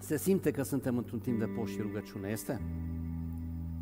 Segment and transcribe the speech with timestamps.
[0.00, 2.60] Se simte că suntem într-un timp de post și rugăciune, este?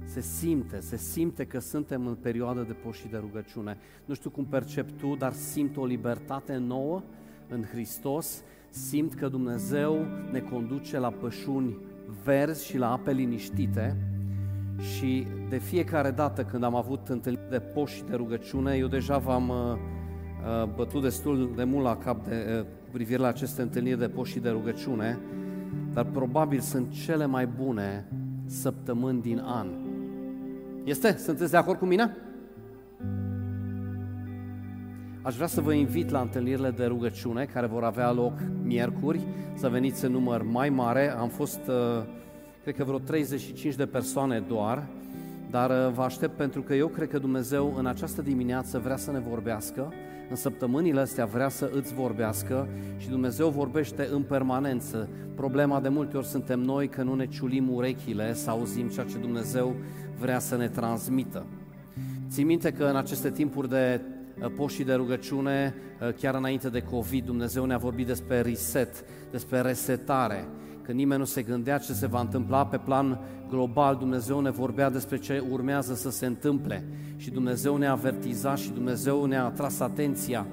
[0.05, 3.77] Se simte, se simte că suntem în perioadă de post și de rugăciune.
[4.05, 7.03] Nu știu cum percep tu, dar simt o libertate nouă
[7.49, 11.77] în Hristos, simt că Dumnezeu ne conduce la pășuni
[12.25, 13.97] verzi și la ape liniștite
[14.79, 19.19] și de fiecare dată când am avut întâlniri de post și de rugăciune, eu deja
[19.19, 23.63] v-am uh, uh, bătut destul de mult la cap de, uh, cu privire la aceste
[23.63, 25.19] întâlniri de post și de rugăciune,
[25.97, 28.07] dar probabil sunt cele mai bune
[28.47, 29.69] săptămâni din an.
[30.85, 31.17] Este?
[31.17, 32.17] Sunteți de acord cu mine?
[35.23, 38.33] Aș vrea să vă invit la întâlnirile de rugăciune care vor avea loc
[38.63, 39.21] miercuri,
[39.55, 41.11] să veniți în număr mai mare.
[41.11, 42.05] Am fost, uh,
[42.63, 44.87] cred că vreo 35 de persoane doar,
[45.51, 49.11] dar uh, vă aștept pentru că eu cred că Dumnezeu în această dimineață vrea să
[49.11, 49.93] ne vorbească,
[50.31, 55.09] în săptămânile astea vrea să îți vorbească și Dumnezeu vorbește în permanență.
[55.35, 59.19] Problema de multe ori suntem noi că nu ne ciulim urechile să auzim ceea ce
[59.19, 59.75] Dumnezeu
[60.19, 61.47] vrea să ne transmită.
[62.29, 64.01] Țin minte că în aceste timpuri de
[64.41, 69.61] uh, poști de rugăciune, uh, chiar înainte de COVID, Dumnezeu ne-a vorbit despre reset, despre
[69.61, 70.49] resetare,
[70.87, 74.91] că nimeni nu se gândea ce se va întâmpla pe plan global, Dumnezeu ne vorbea
[74.91, 76.85] despre ce urmează să se întâmple.
[77.17, 80.47] Și Dumnezeu ne-a avertizat și Dumnezeu ne-a atras atenția.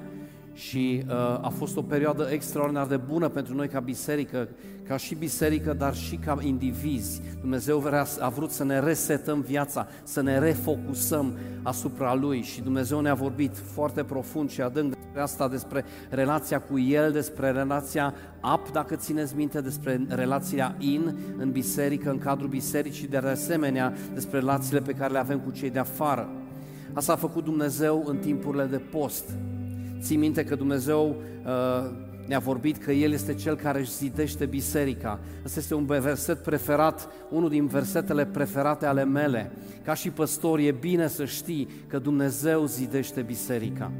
[0.52, 4.48] Și uh, a fost o perioadă extraordinar de bună pentru noi ca biserică,
[4.88, 7.22] ca și biserică, dar și ca indivizi.
[7.40, 12.42] Dumnezeu vrea, a vrut să ne resetăm viața, să ne refocusăm asupra Lui.
[12.42, 17.50] Și Dumnezeu ne-a vorbit foarte profund și adânc despre asta, despre relația cu El, despre
[17.50, 18.14] relația
[18.54, 24.38] up, dacă țineți minte, despre relația in în biserică, în cadrul bisericii, de asemenea despre
[24.38, 26.28] relațiile pe care le avem cu cei de afară.
[26.92, 29.24] Asta a făcut Dumnezeu în timpurile de post.
[30.00, 31.90] Ții minte că Dumnezeu uh,
[32.26, 35.18] ne-a vorbit că El este Cel care își zidește biserica.
[35.44, 39.52] Asta este un verset preferat, unul din versetele preferate ale mele.
[39.84, 43.92] Ca și păstor e bine să știi că Dumnezeu zidește biserica.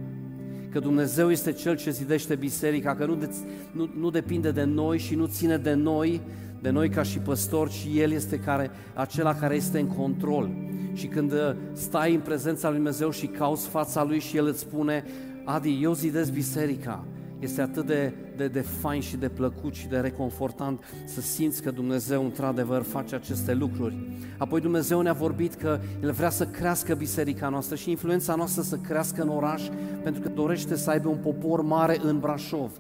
[0.75, 3.31] Că Dumnezeu este Cel ce zidește biserica, că nu, de,
[3.73, 6.21] nu, nu depinde de noi și nu ține de noi,
[6.61, 10.51] de noi ca și păstori, ci El este care, acela care este în control.
[10.93, 14.59] Și când uh, stai în prezența lui Dumnezeu și cauți fața Lui și El îți
[14.59, 15.05] spune,
[15.45, 17.05] Adi, eu zidesc biserica.
[17.45, 21.71] Este atât de, de, de fain și de plăcut și de reconfortant să simți că
[21.71, 23.97] Dumnezeu într-adevăr face aceste lucruri.
[24.39, 28.77] Apoi Dumnezeu ne-a vorbit că El vrea să crească biserica noastră și influența noastră să
[28.77, 29.63] crească în oraș
[30.03, 32.71] pentru că dorește să aibă un popor mare în Brașov.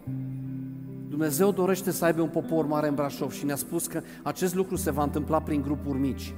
[1.09, 4.77] Dumnezeu dorește să aibă un popor mare în Brașov și ne-a spus că acest lucru
[4.77, 6.35] se va întâmpla prin grupuri mici.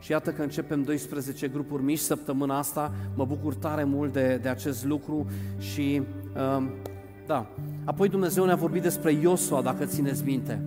[0.00, 4.48] Și iată că începem 12 grupuri mici săptămâna asta, mă bucur tare mult de, de
[4.48, 5.26] acest lucru
[5.58, 6.02] și
[6.36, 6.66] uh,
[7.28, 7.46] da.
[7.84, 10.62] Apoi Dumnezeu ne-a vorbit despre Iosua, dacă țineți minte.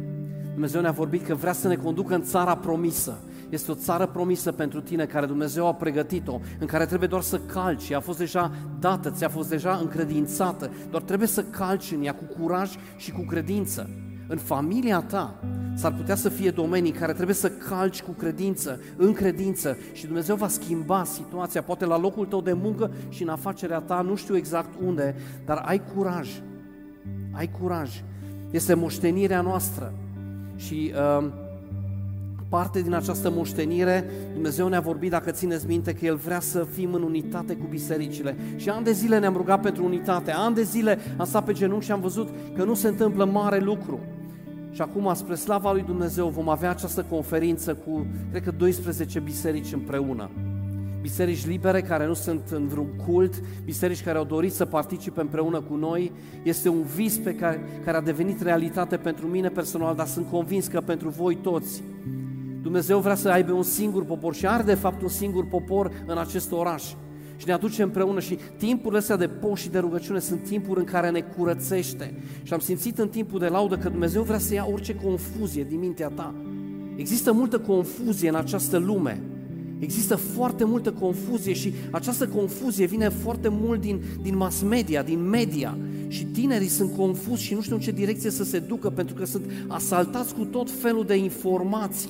[0.51, 3.17] Dumnezeu ne-a vorbit că vrea să ne conducă în țara promisă.
[3.49, 7.39] Este o țară promisă pentru tine care Dumnezeu a pregătit-o, în care trebuie doar să
[7.39, 7.91] calci.
[7.91, 12.23] A fost deja dată, ți-a fost deja încredințată, doar trebuie să calci în ea cu
[12.23, 13.89] curaj și cu credință.
[14.27, 15.39] În familia ta
[15.75, 20.05] s-ar putea să fie domenii în care trebuie să calci cu credință, în credință și
[20.05, 24.15] Dumnezeu va schimba situația, poate la locul tău de muncă și în afacerea ta, nu
[24.15, 26.29] știu exact unde, dar ai curaj.
[27.31, 28.03] Ai curaj.
[28.51, 29.93] Este moștenirea noastră.
[30.55, 31.27] Și uh,
[32.49, 36.93] parte din această moștenire, Dumnezeu ne-a vorbit, dacă țineți minte, că El vrea să fim
[36.93, 38.35] în unitate cu bisericile.
[38.55, 41.85] Și ani de zile ne-am rugat pentru unitate, ani de zile am stat pe genunchi
[41.85, 43.99] și am văzut că nu se întâmplă mare lucru.
[44.71, 49.73] Și acum, spre slava lui Dumnezeu, vom avea această conferință cu, cred că, 12 biserici
[49.73, 50.29] împreună.
[51.01, 55.61] Biserici libere care nu sunt în vreun cult, biserici care au dorit să participe împreună
[55.61, 56.11] cu noi.
[56.43, 60.67] Este un vis pe care, care a devenit realitate pentru mine personal, dar sunt convins
[60.67, 61.83] că pentru voi toți.
[62.61, 66.17] Dumnezeu vrea să aibă un singur popor și are de fapt un singur popor în
[66.17, 66.83] acest oraș
[67.37, 70.85] și ne aduce împreună și timpurile astea de post și de rugăciune sunt timpuri în
[70.85, 72.13] care ne curățește.
[72.43, 75.79] Și am simțit în timpul de laudă că Dumnezeu vrea să ia orice confuzie din
[75.79, 76.35] mintea ta.
[76.95, 79.21] Există multă confuzie în această lume.
[79.81, 85.29] Există foarte multă confuzie și această confuzie vine foarte mult din, din mass media, din
[85.29, 85.77] media.
[86.07, 89.25] Și tinerii sunt confuzi și nu știu în ce direcție să se ducă pentru că
[89.25, 92.09] sunt asaltați cu tot felul de informații.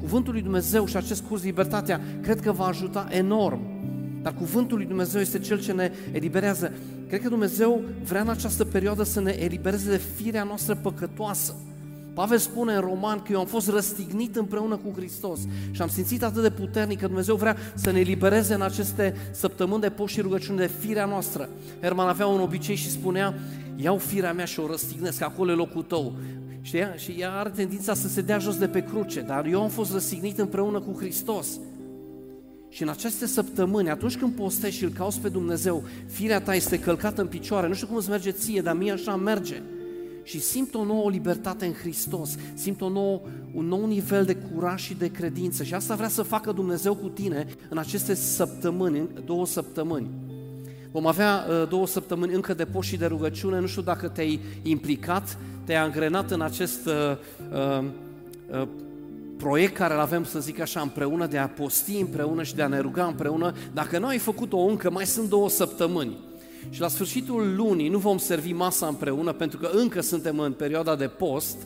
[0.00, 3.60] Cuvântul lui Dumnezeu și acest curs Libertatea cred că va ajuta enorm
[4.22, 6.72] dar cuvântul lui Dumnezeu este cel ce ne eliberează.
[7.08, 11.54] Cred că Dumnezeu vrea în această perioadă să ne elibereze de firea noastră păcătoasă.
[12.14, 16.22] Pavel spune în Roman că eu am fost răstignit împreună cu Hristos și am simțit
[16.22, 20.20] atât de puternic că Dumnezeu vrea să ne elibereze în aceste săptămâni de post și
[20.20, 21.48] rugăciune de firea noastră.
[21.80, 23.34] Herman avea un obicei și spunea,
[23.76, 26.12] iau firea mea și o răstignesc, acolo e locul tău.
[26.60, 29.62] Și ea, și ea are tendința să se dea jos de pe cruce, dar eu
[29.62, 31.46] am fost răsignit împreună cu Hristos.
[32.68, 36.78] Și în aceste săptămâni, atunci când postești și îl cauți pe Dumnezeu, firea ta este
[36.78, 39.62] călcată în picioare, nu știu cum îți merge ție, dar mie așa merge.
[40.22, 43.20] Și simt o nouă libertate în Hristos, simt o nouă,
[43.54, 45.62] un nou nivel de curaj și de credință.
[45.62, 50.08] Și asta vrea să facă Dumnezeu cu tine în aceste săptămâni, două săptămâni.
[50.90, 54.40] Vom avea uh, două săptămâni încă de post și de rugăciune, nu știu dacă te-ai
[54.62, 56.92] implicat, te-ai angrenat în acest uh,
[57.52, 57.84] uh,
[58.60, 58.68] uh,
[59.36, 62.66] proiect care îl avem, să zic așa, împreună, de a posti împreună și de a
[62.66, 63.54] ne ruga împreună.
[63.72, 66.16] Dacă nu ai făcut-o încă, mai sunt două săptămâni.
[66.70, 70.96] Și la sfârșitul lunii nu vom servi masa împreună, pentru că încă suntem în perioada
[70.96, 71.56] de post,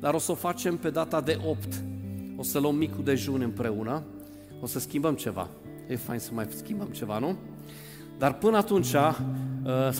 [0.00, 1.82] dar o să o facem pe data de 8.
[2.36, 4.02] O să luăm micul dejun împreună,
[4.60, 5.48] o să schimbăm ceva.
[5.88, 7.36] E fain să mai schimbăm ceva, nu?
[8.18, 9.18] Dar până atunci, uh,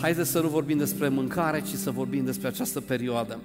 [0.01, 3.39] haideți să nu vorbim despre mâncare, ci să vorbim despre această perioadă.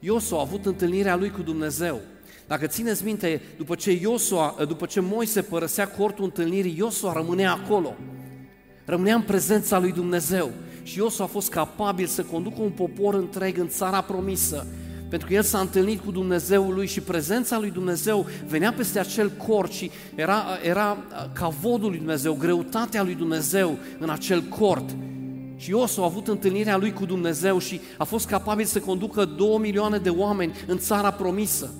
[0.00, 2.00] Iosua a avut întâlnirea lui cu Dumnezeu.
[2.46, 7.52] Dacă țineți minte, după ce, Iosua, uh, după ce Moise părăsea cortul întâlnirii, Iosua rămânea
[7.52, 7.94] acolo.
[8.86, 10.50] Rămânea în prezența lui Dumnezeu.
[10.82, 14.66] Și Iosua a fost capabil să conducă un popor întreg în țara promisă
[15.08, 19.30] pentru că el s-a întâlnit cu Dumnezeul lui și prezența lui Dumnezeu venea peste acel
[19.30, 20.96] cort și era, era
[21.32, 24.96] ca vodul lui Dumnezeu, greutatea lui Dumnezeu în acel cort.
[25.56, 29.58] Și Iosu a avut întâlnirea lui cu Dumnezeu și a fost capabil să conducă două
[29.58, 31.70] milioane de oameni în țara promisă.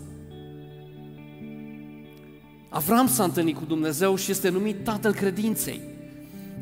[2.68, 5.80] Avram s-a întâlnit cu Dumnezeu și este numit tatăl credinței.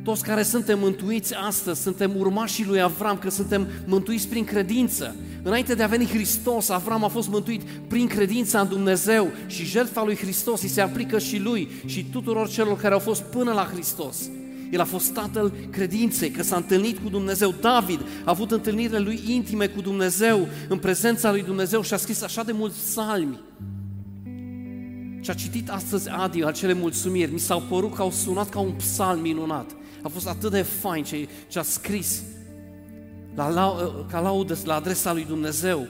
[0.05, 5.17] Toți care suntem mântuiți astăzi, suntem urmașii lui Avram, că suntem mântuiți prin credință.
[5.43, 10.05] Înainte de a veni Hristos, Avram a fost mântuit prin credința în Dumnezeu și jertfa
[10.05, 13.69] lui Hristos îi se aplică și lui și tuturor celor care au fost până la
[13.73, 14.17] Hristos.
[14.71, 17.55] El a fost tatăl credinței, că s-a întâlnit cu Dumnezeu.
[17.61, 22.23] David a avut întâlnirile lui intime cu Dumnezeu, în prezența lui Dumnezeu și a scris
[22.23, 23.41] așa de mulți psalmi.
[25.21, 28.73] Și a citit astăzi Adi acele mulțumiri, mi s-au părut că au sunat ca un
[28.73, 29.71] psalm minunat.
[30.05, 32.23] A fost atât de fain ce, ce a scris
[33.35, 35.87] la, la, ca laudă la adresa lui Dumnezeu.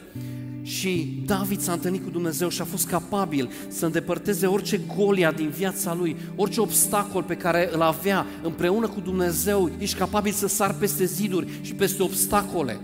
[0.62, 5.49] Și David s-a întâlnit cu Dumnezeu și a fost capabil să îndepărteze orice golia din
[5.49, 10.75] viața lui, orice obstacol pe care îl avea împreună cu Dumnezeu, ești capabil să sar
[10.75, 12.81] peste ziduri și peste obstacole.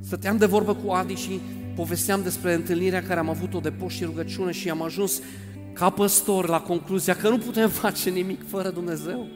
[0.00, 1.40] Stăteam de vorbă cu Adi și
[1.74, 5.20] povesteam despre întâlnirea care am avut-o de post și rugăciune și am ajuns
[5.72, 9.26] ca păstor la concluzia că nu putem face nimic fără Dumnezeu.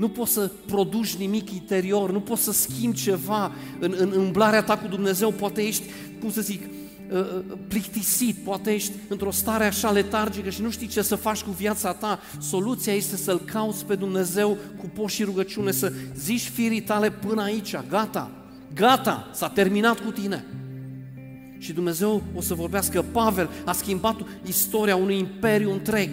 [0.00, 4.78] Nu poți să produci nimic interior, nu poți să schimbi ceva în, în umblarea ta
[4.78, 5.82] cu Dumnezeu, poate ești,
[6.20, 6.62] cum să zic,
[7.12, 11.42] uh, uh, plictisit, poate ești într-o stare așa letargică și nu știi ce să faci
[11.42, 12.20] cu viața ta.
[12.38, 17.42] Soluția este să-L cauți pe Dumnezeu cu post și rugăciune, să zici firii tale până
[17.42, 18.30] aici, gata,
[18.74, 20.44] gata, s-a terminat cu tine.
[21.58, 26.10] Și Dumnezeu o să vorbească, Pavel a schimbat istoria unui imperiu întreg.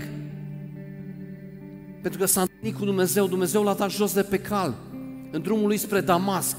[2.01, 4.75] Pentru că s-a întâlnit cu Dumnezeu, Dumnezeu l-a dat jos de pe cal,
[5.31, 6.57] în drumul lui spre Damasc.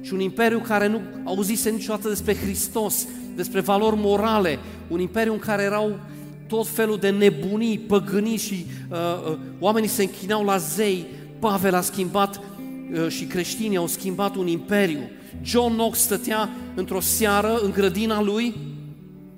[0.00, 4.58] Și un imperiu care nu auzise niciodată despre Hristos, despre valori morale,
[4.88, 5.98] un imperiu în care erau
[6.46, 8.96] tot felul de nebunii, păgânii și uh,
[9.30, 11.06] uh, oamenii se închinau la zei,
[11.38, 15.00] Pavel a schimbat uh, și creștinii au schimbat un imperiu.
[15.42, 18.54] John Knox stătea într-o seară în grădina lui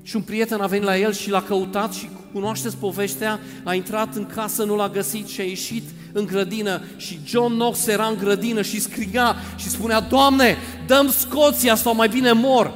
[0.03, 4.15] și un prieten a venit la el și l-a căutat și cunoașteți povestea, a intrat
[4.15, 8.17] în casă, nu l-a găsit și a ieșit în grădină și John Knox era în
[8.19, 12.75] grădină și striga și spunea, Doamne, dăm Scoția sau mai bine mor.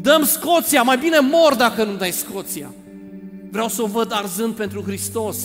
[0.00, 2.72] Dăm Scoția, mai bine mor dacă nu dai Scoția.
[3.50, 5.36] Vreau să o văd arzând pentru Hristos.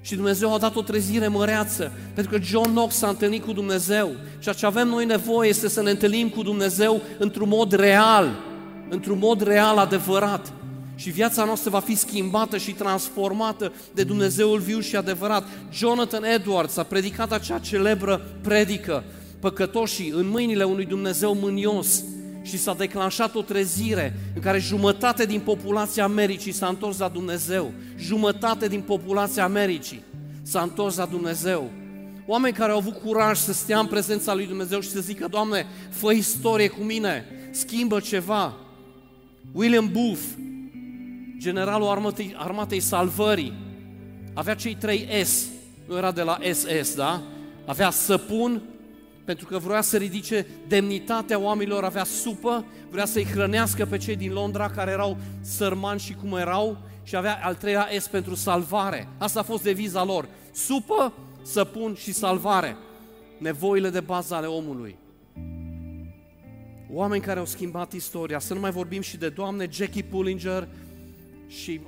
[0.00, 4.10] Și Dumnezeu a dat o trezire măreață, pentru că John Knox s-a întâlnit cu Dumnezeu.
[4.38, 8.38] Și ce avem noi nevoie este să ne întâlnim cu Dumnezeu într-un mod real,
[8.88, 10.52] într-un mod real, adevărat
[11.00, 15.44] și viața noastră va fi schimbată și transformată de Dumnezeul viu și adevărat.
[15.72, 19.04] Jonathan Edwards a predicat acea celebră predică,
[19.38, 22.04] păcătoșii în mâinile unui Dumnezeu mânios
[22.42, 27.72] și s-a declanșat o trezire în care jumătate din populația Americii s-a întors la Dumnezeu.
[27.98, 30.02] Jumătate din populația Americii
[30.42, 31.70] s-a întors la Dumnezeu.
[32.26, 35.66] Oameni care au avut curaj să stea în prezența lui Dumnezeu și să zică, Doamne,
[35.90, 38.56] fă istorie cu mine, schimbă ceva.
[39.52, 40.20] William Booth,
[41.40, 43.52] generalul armatei, armatei salvării,
[44.34, 45.46] avea cei trei S,
[45.88, 47.22] nu era de la SS, da?
[47.66, 48.62] Avea săpun,
[49.24, 54.32] pentru că vrea să ridice demnitatea oamenilor, avea supă, vrea să-i hrănească pe cei din
[54.32, 59.08] Londra care erau sărmani și cum erau și avea al treilea S pentru salvare.
[59.18, 60.28] Asta a fost deviza lor.
[60.52, 62.76] Supă, săpun și salvare.
[63.38, 64.96] Nevoile de bază ale omului.
[66.92, 70.68] oameni care au schimbat istoria, să nu mai vorbim și de doamne Jackie Pullinger
[71.50, 71.80] și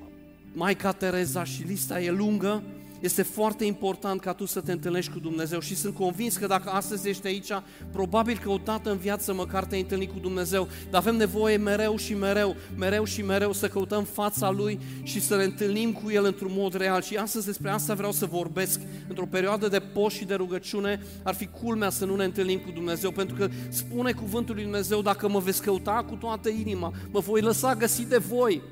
[0.52, 2.62] Maica Tereza și lista e lungă,
[3.00, 6.70] este foarte important ca tu să te întâlnești cu Dumnezeu și sunt convins că dacă
[6.70, 7.50] astăzi ești aici,
[7.92, 11.96] probabil că o dată în viață măcar te-ai întâlnit cu Dumnezeu, dar avem nevoie mereu
[11.96, 16.24] și mereu, mereu și mereu să căutăm fața Lui și să ne întâlnim cu El
[16.24, 17.02] într-un mod real.
[17.02, 18.80] Și astăzi despre asta vreau să vorbesc.
[19.08, 22.70] Într-o perioadă de post și de rugăciune ar fi culmea să nu ne întâlnim cu
[22.70, 27.20] Dumnezeu, pentru că spune cuvântul lui Dumnezeu, dacă mă veți căuta cu toată inima, mă
[27.20, 28.62] voi lăsa găsi de voi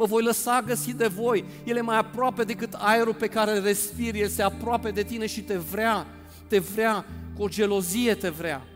[0.00, 1.44] mă voi lăsa găsi de voi.
[1.64, 5.26] El e mai aproape decât aerul pe care îl respiri, El se aproape de tine
[5.26, 6.06] și te vrea,
[6.48, 7.04] te vrea,
[7.36, 8.66] cu o gelozie te vrea.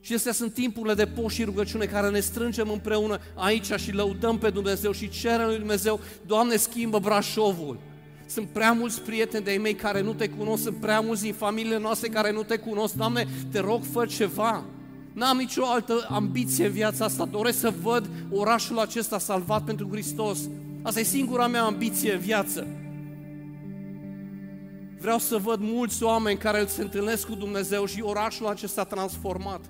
[0.00, 4.38] Și astea sunt timpurile de post și rugăciune care ne strângem împreună aici și lăudăm
[4.38, 7.78] pe Dumnezeu și cerem lui Dumnezeu, Doamne, schimbă Brașovul.
[8.26, 11.78] Sunt prea mulți prieteni de-ai mei care nu te cunosc, sunt prea mulți din familiile
[11.78, 12.94] noastre care nu te cunosc.
[12.94, 14.64] Doamne, te rog, fă ceva.
[15.12, 20.38] N-am nicio altă ambiție în viața asta, doresc să văd orașul acesta salvat pentru Hristos.
[20.82, 22.66] Asta e singura mea ambiție în viață.
[25.00, 29.60] Vreau să văd mulți oameni care se întâlnesc cu Dumnezeu și orașul acesta transformat.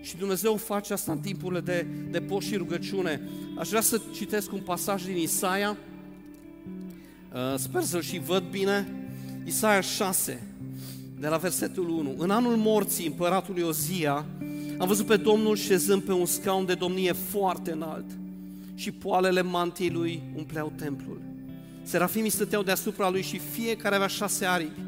[0.00, 3.28] Și Dumnezeu face asta în timpurile de, de post și rugăciune.
[3.58, 5.76] Aș vrea să citesc un pasaj din Isaia.
[7.32, 9.08] Uh, sper să-l și văd bine.
[9.44, 10.49] Isaia 6
[11.20, 12.14] de la versetul 1.
[12.18, 14.26] În anul morții împăratului Ozia,
[14.78, 18.04] am văzut pe Domnul șezând pe un scaun de domnie foarte înalt
[18.74, 21.20] și poalele mantiei lui umpleau templul.
[21.82, 24.80] Serafimii stăteau deasupra lui și fiecare avea șase aripi.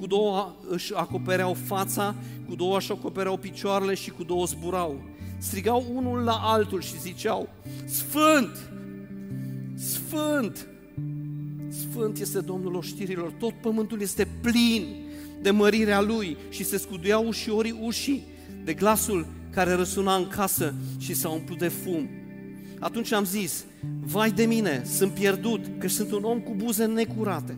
[0.00, 2.14] Cu două își acopereau fața,
[2.48, 5.00] cu două își acopereau picioarele și cu două zburau.
[5.38, 7.48] Strigau unul la altul și ziceau,
[7.86, 8.70] Sfânt!
[9.74, 10.66] Sfânt!
[11.68, 15.06] Sfânt este Domnul oștirilor, tot pământul este plin
[15.42, 18.26] de mărirea lui și se scuduiau ușiorii ușii
[18.64, 22.08] de glasul care răsuna în casă și s-a umplut de fum.
[22.78, 23.64] Atunci am zis,
[24.00, 27.56] vai de mine, sunt pierdut, că sunt un om cu buze necurate.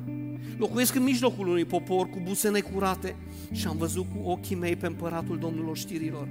[0.58, 3.16] Locuiesc în mijlocul unui popor cu buze necurate
[3.52, 6.28] și am văzut cu ochii mei pe împăratul Domnului știrilor.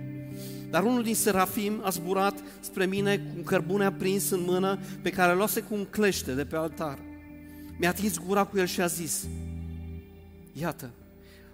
[0.70, 5.10] Dar unul din serafim a zburat spre mine cu un cărbune aprins în mână pe
[5.10, 7.00] care luase cu un clește de pe altar.
[7.80, 9.28] Mi-a atins gura cu el și a zis,
[10.54, 10.90] iată,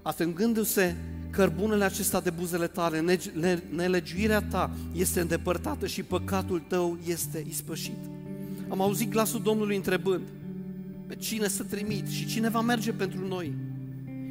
[0.06, 0.96] atingându-se
[1.30, 3.20] cărbunele acesta de buzele tale,
[3.70, 7.98] nelegiuirea ta este îndepărtată și păcatul tău este ispășit.
[8.70, 10.22] Am auzit glasul Domnului întrebând,
[11.08, 13.54] pe cine să trimit și cine va merge pentru noi?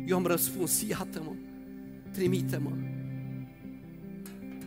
[0.06, 1.30] Eu am răspuns, iată-mă,
[2.10, 2.70] trimite-mă.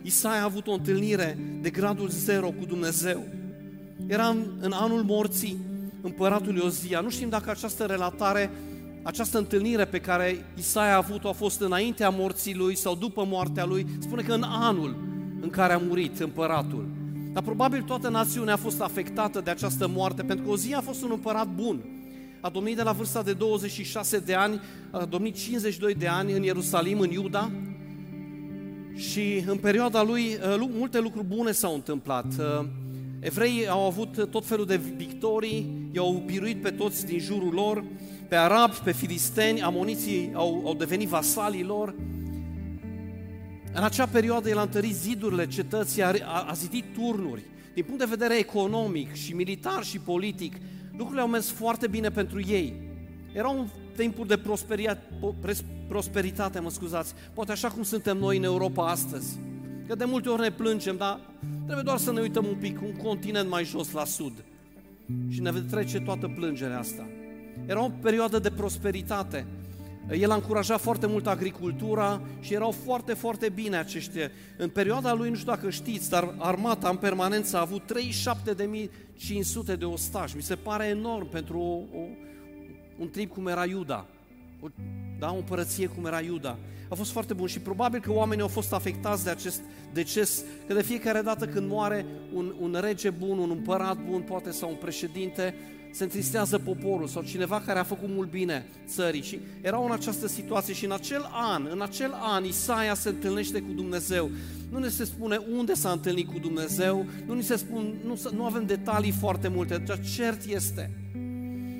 [0.02, 3.24] Isaia a avut o întâlnire de gradul zero cu Dumnezeu.
[4.06, 5.56] Era în, în anul morții
[6.00, 7.00] împăratului Ozia.
[7.00, 8.50] Nu știm dacă această relatare
[9.08, 13.64] această întâlnire pe care Isaia a avut-o a fost înaintea morții lui sau după moartea
[13.64, 14.96] lui, spune că în anul
[15.40, 16.88] în care a murit împăratul.
[17.32, 21.02] Dar probabil toată națiunea a fost afectată de această moarte, pentru că Ozia a fost
[21.02, 21.80] un împărat bun.
[22.40, 24.60] A domnit de la vârsta de 26 de ani,
[24.90, 27.50] a domnit 52 de ani în Ierusalim, în Iuda,
[28.94, 32.26] și în perioada lui uh, multe lucruri bune s-au întâmplat.
[32.38, 32.66] Uh,
[33.20, 37.84] evreii au avut tot felul de victorii, i-au biruit pe toți din jurul lor,
[38.28, 41.94] pe arabi, pe filisteni, amoniții au, au devenit vasalii lor.
[43.72, 47.42] În acea perioadă el a întărit zidurile cetății, a, a, a zidit turnuri.
[47.74, 50.56] Din punct de vedere economic și militar și politic,
[50.90, 52.74] lucrurile au mers foarte bine pentru ei.
[53.32, 54.40] Erau timpuri de
[55.88, 59.38] prosperitate, mă scuzați, poate așa cum suntem noi în Europa astăzi.
[59.86, 61.20] Că de multe ori ne plângem, dar
[61.64, 64.44] trebuie doar să ne uităm un pic, un continent mai jos la sud.
[65.28, 67.06] Și ne trece toată plângerea asta.
[67.68, 69.46] Era o perioadă de prosperitate.
[70.10, 74.30] El a încurajat foarte mult agricultura și erau foarte, foarte bine aceștia.
[74.56, 77.82] În perioada lui, nu știu dacă știți, dar armata în permanență a avut
[79.72, 80.36] 37.500 de ostași.
[80.36, 82.02] Mi se pare enorm pentru o, o,
[82.98, 84.06] un trip cum era Iuda.
[84.60, 84.68] O,
[85.18, 86.58] da, o împărăție cum era Iuda.
[86.88, 89.60] A fost foarte bun și probabil că oamenii au fost afectați de acest
[89.92, 94.50] deces, că de fiecare dată când moare un, un rege bun, un împărat bun, poate
[94.50, 95.54] sau un președinte,
[95.90, 100.28] se întristează poporul sau cineva care a făcut mult bine țării și erau în această
[100.28, 104.30] situație și în acel an, în acel an Isaia se întâlnește cu Dumnezeu.
[104.70, 108.44] Nu ne se spune unde s-a întâlnit cu Dumnezeu, nu ni se spun, nu, nu
[108.44, 110.90] avem detalii foarte multe, dar cert este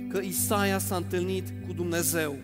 [0.09, 2.37] că Isaia s-a întâlnit cu Dumnezeu.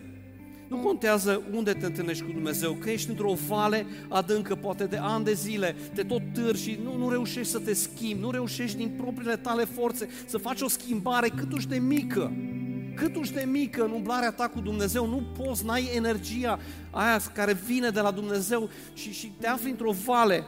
[0.67, 5.25] Nu contează unde te întâlnești cu Dumnezeu, că ești într-o vale adâncă, poate de ani
[5.25, 8.93] de zile, te tot târși și nu, nu reușești să te schimbi, nu reușești din
[8.97, 12.31] propriile tale forțe să faci o schimbare cât uși de mică.
[12.95, 16.59] cât uși de mică în umblarea ta cu Dumnezeu, nu poți, n-ai energia
[16.91, 20.43] aia care vine de la Dumnezeu și, și te afli într-o vale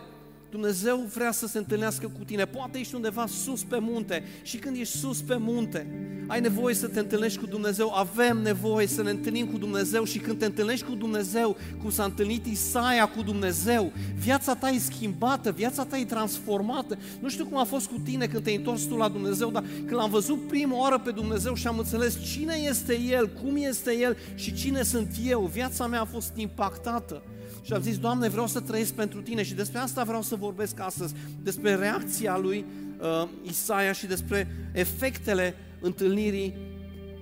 [0.49, 2.45] Dumnezeu vrea să se întâlnească cu tine.
[2.45, 5.87] Poate ești undeva sus pe munte și când ești sus pe munte,
[6.27, 7.93] ai nevoie să te întâlnești cu Dumnezeu.
[7.93, 12.03] Avem nevoie să ne întâlnim cu Dumnezeu și când te întâlnești cu Dumnezeu, cum s-a
[12.03, 16.97] întâlnit Isaia cu Dumnezeu, viața ta e schimbată, viața ta e transformată.
[17.19, 19.95] Nu știu cum a fost cu tine când te-ai întors tu la Dumnezeu, dar când
[19.95, 24.17] l-am văzut prima oară pe Dumnezeu și am înțeles cine este El, cum este El
[24.35, 27.21] și cine sunt eu, viața mea a fost impactată.
[27.67, 30.79] Și am zis, Doamne, vreau să trăiesc pentru Tine și despre asta vreau să vorbesc
[30.79, 32.65] astăzi, despre reacția lui
[32.99, 36.53] uh, Isaia și despre efectele întâlnirii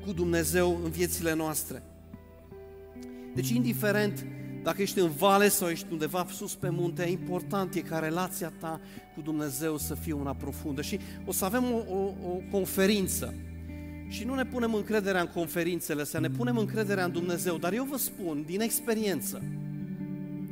[0.05, 1.83] cu Dumnezeu în viețile noastre.
[3.33, 4.25] Deci, indiferent
[4.63, 8.79] dacă ești în vale sau ești undeva sus pe munte, important e ca relația ta
[9.15, 10.81] cu Dumnezeu să fie una profundă.
[10.81, 13.33] Și o să avem o, o, o conferință.
[14.07, 17.57] Și nu ne punem încrederea în conferințele astea, ne punem încrederea în Dumnezeu.
[17.57, 19.41] Dar eu vă spun, din experiență,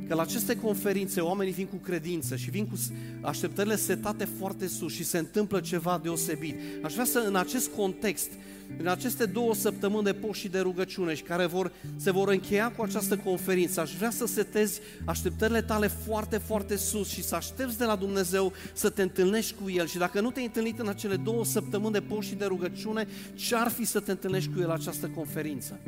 [0.08, 2.74] că la aceste conferințe oamenii vin cu credință și vin cu
[3.20, 6.56] așteptările setate foarte sus și se întâmplă ceva deosebit.
[6.82, 8.30] Aș vrea să, în acest context,
[8.78, 12.72] în aceste două săptămâni de post și de rugăciune și care vor, se vor încheia
[12.72, 17.78] cu această conferință, aș vrea să setezi așteptările tale foarte, foarte sus și să aștepți
[17.78, 19.86] de la Dumnezeu să te întâlnești cu El.
[19.86, 23.68] Și dacă nu te-ai întâlnit în acele două săptămâni de post și de rugăciune, ce-ar
[23.68, 25.80] fi să te întâlnești cu El la această conferință?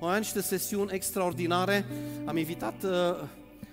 [0.00, 1.84] Mai am niște sesiuni extraordinare.
[2.24, 2.90] Am invitat uh,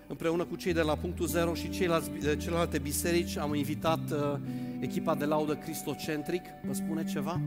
[0.09, 4.39] împreună cu cei de la Punctul Zero și ceilalți, eh, celelalte biserici, am invitat uh,
[4.79, 6.41] echipa de laudă Cristocentric.
[6.67, 7.41] Vă spune ceva?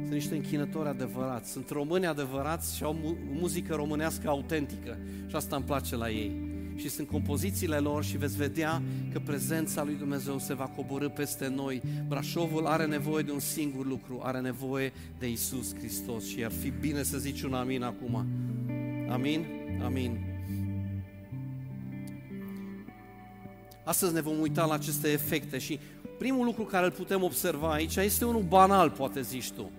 [0.00, 5.56] Sunt niște închinători adevărați, sunt români adevărați și au mu- muzică românească autentică și asta
[5.56, 6.52] îmi place la ei.
[6.76, 8.82] Și sunt compozițiile lor și veți vedea
[9.12, 11.82] că prezența lui Dumnezeu se va coborâ peste noi.
[12.08, 16.70] Brașovul are nevoie de un singur lucru, are nevoie de Isus Hristos și ar fi
[16.80, 18.26] bine să zici un amin acum.
[19.08, 19.46] Amin?
[19.84, 20.33] Amin.
[23.84, 25.80] Astăzi ne vom uita la aceste efecte și
[26.18, 29.70] primul lucru care îl putem observa aici este unul banal, poate zici tu.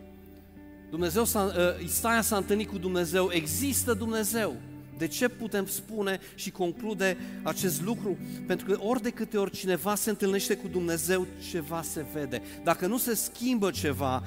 [0.90, 4.56] Dumnezeu s-a, uh, Isaia s-a întâlnit cu Dumnezeu, există Dumnezeu.
[4.98, 8.18] De ce putem spune și conclude acest lucru?
[8.48, 12.42] Pentru că ori de câte ori cineva se întâlnește cu Dumnezeu, ceva se vede.
[12.64, 14.24] Dacă nu se schimbă ceva,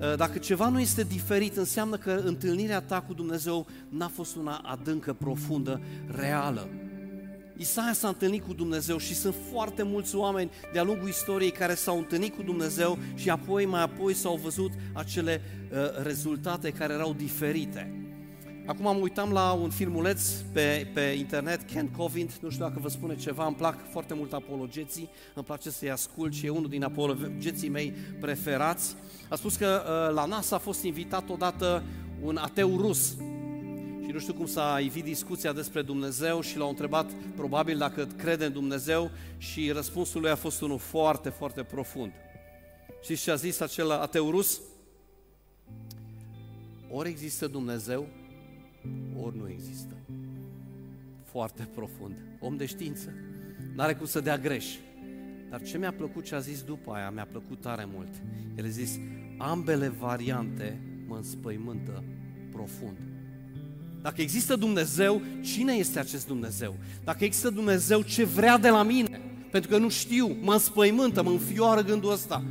[0.00, 4.56] uh, dacă ceva nu este diferit, înseamnă că întâlnirea ta cu Dumnezeu n-a fost una
[4.56, 6.68] adâncă, profundă, reală.
[7.62, 11.98] Isaia s-a întâlnit cu Dumnezeu și sunt foarte mulți oameni de-a lungul istoriei care s-au
[11.98, 15.40] întâlnit cu Dumnezeu și apoi, mai apoi s-au văzut acele
[15.72, 17.96] uh, rezultate care erau diferite.
[18.66, 22.88] Acum am uitam la un filmuleț pe, pe internet, Ken Covint, nu știu dacă vă
[22.88, 26.84] spune ceva, îmi plac foarte mult apologeții, îmi place să-i ascult și e unul din
[26.84, 28.96] apologeții mei preferați.
[29.28, 31.82] A spus că uh, la NASA a fost invitat odată
[32.22, 33.16] un ateu rus,
[34.04, 38.44] și nu știu cum s-a ivit discuția despre Dumnezeu și l-au întrebat probabil dacă crede
[38.44, 42.12] în Dumnezeu și răspunsul lui a fost unul foarte, foarte profund.
[43.02, 44.60] Și ce a zis acel ateu rus?
[46.90, 48.06] Ori există Dumnezeu,
[49.22, 49.94] ori nu există.
[51.24, 52.14] Foarte profund.
[52.40, 53.12] Om de știință.
[53.74, 54.66] N-are cum să dea greș.
[55.50, 58.22] Dar ce mi-a plăcut ce a zis după aia, mi-a plăcut tare mult.
[58.56, 58.98] El a zis,
[59.38, 62.04] ambele variante mă înspăimântă
[62.50, 63.11] profund.
[64.02, 66.76] Dacă există Dumnezeu, cine este acest Dumnezeu?
[67.04, 69.20] Dacă există Dumnezeu, ce vrea de la mine?
[69.50, 72.44] Pentru că nu știu, mă înspăimântă, mă înfioară gândul ăsta.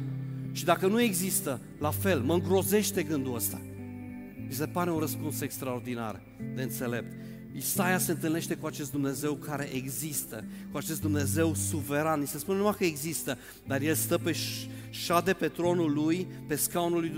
[0.52, 3.62] Și dacă nu există, la fel, mă îngrozește gândul ăsta.
[4.48, 6.22] Mi se pare un răspuns extraordinar
[6.56, 7.12] de înțelept.
[7.56, 12.20] Isaia se întâlnește cu acest Dumnezeu care există, cu acest Dumnezeu suveran.
[12.20, 13.38] Ni se spune numai că există,
[13.68, 14.36] dar El stă pe
[14.90, 17.12] șade pe tronul Lui, pe scaunul Lui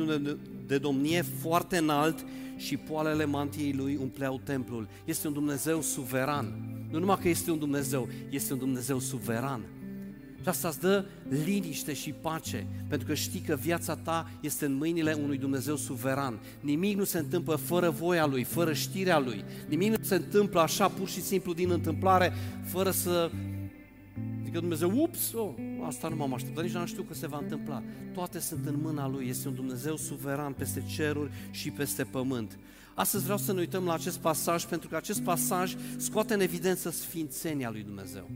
[0.66, 4.88] de domnie foarte înalt și poalele mantiei lui umpleau templul.
[5.06, 6.54] Este un Dumnezeu suveran.
[6.92, 9.62] Nu numai că este un Dumnezeu, este un Dumnezeu suveran.
[10.42, 11.06] Și asta îți dă
[11.46, 16.40] liniște și pace, pentru că știi că viața ta este în mâinile unui Dumnezeu suveran.
[16.60, 19.44] Nimic nu se întâmplă fără voia Lui, fără știrea Lui.
[19.68, 23.32] Nimic nu se întâmplă așa pur și simplu din întâmplare, fără să
[24.44, 25.54] Zică Dumnezeu, ups, oh,
[25.86, 27.84] asta nu m-am așteptat, nici nu știu că se va întâmpla.
[28.14, 32.60] Toate sunt în mâna Lui, este un Dumnezeu suveran peste ceruri și peste pământ.
[32.96, 36.90] Astăzi vreau să ne uităm la acest pasaj, pentru că acest pasaj scoate în evidență
[36.90, 38.30] sfințenia lui Dumnezeu.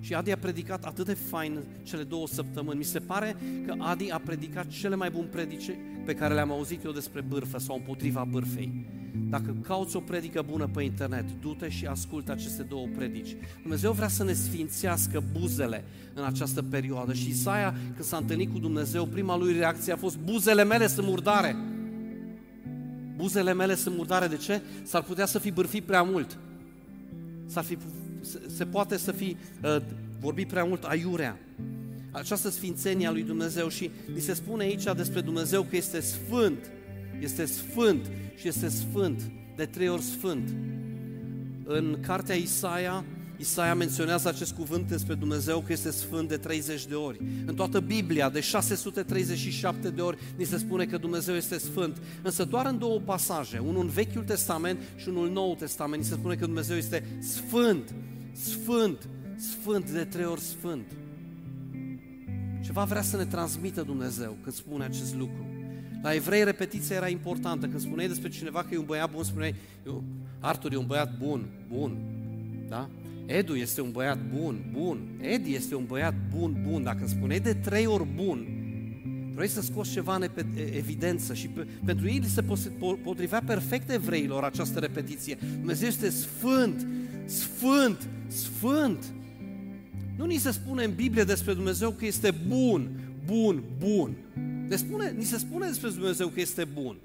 [0.00, 2.78] Și Adi a predicat atât de fain cele două săptămâni.
[2.78, 6.84] Mi se pare că Adi a predicat cele mai bune predice pe care le-am auzit
[6.84, 8.86] eu despre bârfă sau împotriva bârfei.
[9.28, 13.36] Dacă cauți o predică bună pe internet, du-te și ascultă aceste două predici.
[13.62, 18.58] Dumnezeu vrea să ne sfințească buzele în această perioadă și Isaia, când s-a întâlnit cu
[18.58, 21.56] Dumnezeu, prima lui reacție a fost buzele mele sunt murdare.
[23.16, 24.62] Buzele mele sunt murdare, de ce?
[24.82, 26.38] S-ar putea să fi bârfit prea mult.
[27.46, 27.78] S-ar fi,
[28.20, 29.76] se, se poate să fi uh,
[30.20, 31.38] vorbit prea mult aiurea.
[32.10, 36.70] Această sfințenie a lui Dumnezeu și ni se spune aici despre Dumnezeu că este sfânt,
[37.20, 40.54] este sfânt și este sfânt, de trei ori sfânt.
[41.64, 43.04] În cartea Isaia,
[43.38, 47.20] Isaia menționează acest cuvânt despre Dumnezeu că este sfânt de 30 de ori.
[47.46, 51.96] În toată Biblia, de 637 de ori, ni se spune că Dumnezeu este sfânt.
[52.22, 56.08] Însă doar în două pasaje, unul în Vechiul Testament și unul în Noul Testament, ni
[56.08, 57.94] se spune că Dumnezeu este sfânt,
[58.32, 60.86] sfânt, sfânt de trei ori sfânt.
[62.64, 65.46] Ceva vrea să ne transmită Dumnezeu când spune acest lucru.
[66.02, 67.66] La evrei repetiția era importantă.
[67.66, 69.54] Când spuneai despre cineva că e un băiat bun, spuneai,
[70.40, 71.96] Artur e un băiat bun, bun.
[72.68, 72.88] Da?
[73.26, 75.18] Edu este un băiat bun, bun.
[75.20, 76.82] Edi este un băiat bun, bun.
[76.82, 78.46] Dacă spuneai de trei ori bun,
[79.34, 80.30] vrei să scoți ceva în
[80.76, 82.44] evidență și pe, pentru ei se
[83.02, 85.38] potrivea perfect evreilor această repetiție.
[85.56, 86.86] Dumnezeu este sfânt,
[87.24, 89.04] sfânt, sfânt.
[90.16, 92.90] Nu ni se spune în Biblie despre Dumnezeu că este bun,
[93.26, 94.16] bun, bun.
[94.68, 96.96] Ne spune, ni se spune despre Dumnezeu că este bun.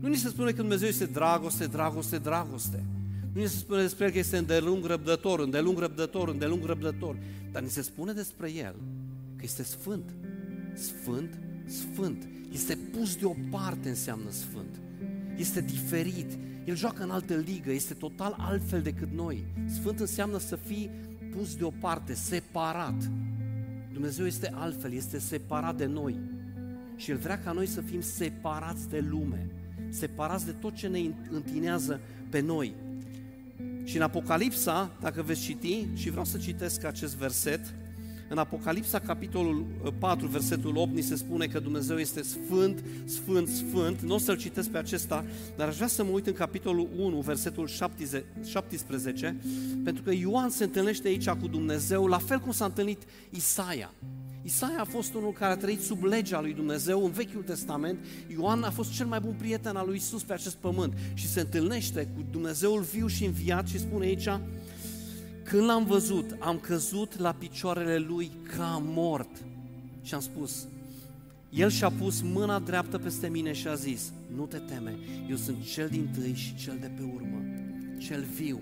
[0.00, 2.84] Nu ni se spune că Dumnezeu este dragoste, dragoste, dragoste.
[3.32, 7.16] Nu ni se spune despre El că este îndelung răbdător, îndelung răbdător, îndelung răbdător.
[7.52, 8.74] Dar ni se spune despre El
[9.36, 10.14] că este sfânt.
[10.74, 12.28] Sfânt, sfânt.
[12.52, 14.80] Este pus deoparte înseamnă sfânt.
[15.36, 16.38] Este diferit.
[16.64, 19.44] El joacă în altă ligă, este total altfel decât noi.
[19.66, 20.90] Sfânt înseamnă să fii
[21.36, 23.10] pus deoparte, separat.
[23.92, 26.18] Dumnezeu este altfel, este separat de noi.
[27.00, 29.46] Și El vrea ca noi să fim separați de lume,
[29.88, 32.74] separați de tot ce ne întinează pe noi.
[33.84, 37.74] Și în Apocalipsa, dacă veți citi, și vreau să citesc acest verset,
[38.28, 39.66] în Apocalipsa, capitolul
[39.98, 44.00] 4, uh, versetul 8, ni se spune că Dumnezeu este sfânt, sfânt, sfânt.
[44.00, 45.24] Nu o să-l citesc pe acesta,
[45.56, 49.36] dar aș vrea să mă uit în capitolul 1, versetul 17,
[49.84, 53.92] pentru că Ioan se întâlnește aici cu Dumnezeu, la fel cum s-a întâlnit Isaia.
[54.50, 57.98] Isaia a fost unul care a trăit sub legea lui Dumnezeu în Vechiul Testament.
[58.26, 61.40] Ioan a fost cel mai bun prieten al lui Isus pe acest pământ și se
[61.40, 64.28] întâlnește cu Dumnezeul viu și înviat și spune aici
[65.42, 69.30] când l-am văzut, am căzut la picioarele lui ca mort
[70.02, 70.66] și am spus,
[71.50, 75.56] el și-a pus mâna dreaptă peste mine și a zis, nu te teme, eu sunt
[75.72, 77.42] cel din tâi și cel de pe urmă,
[77.98, 78.60] cel viu.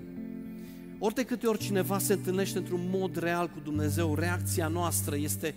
[0.99, 5.55] Ori de câte ori cineva se întâlnește într-un mod real cu Dumnezeu, reacția noastră este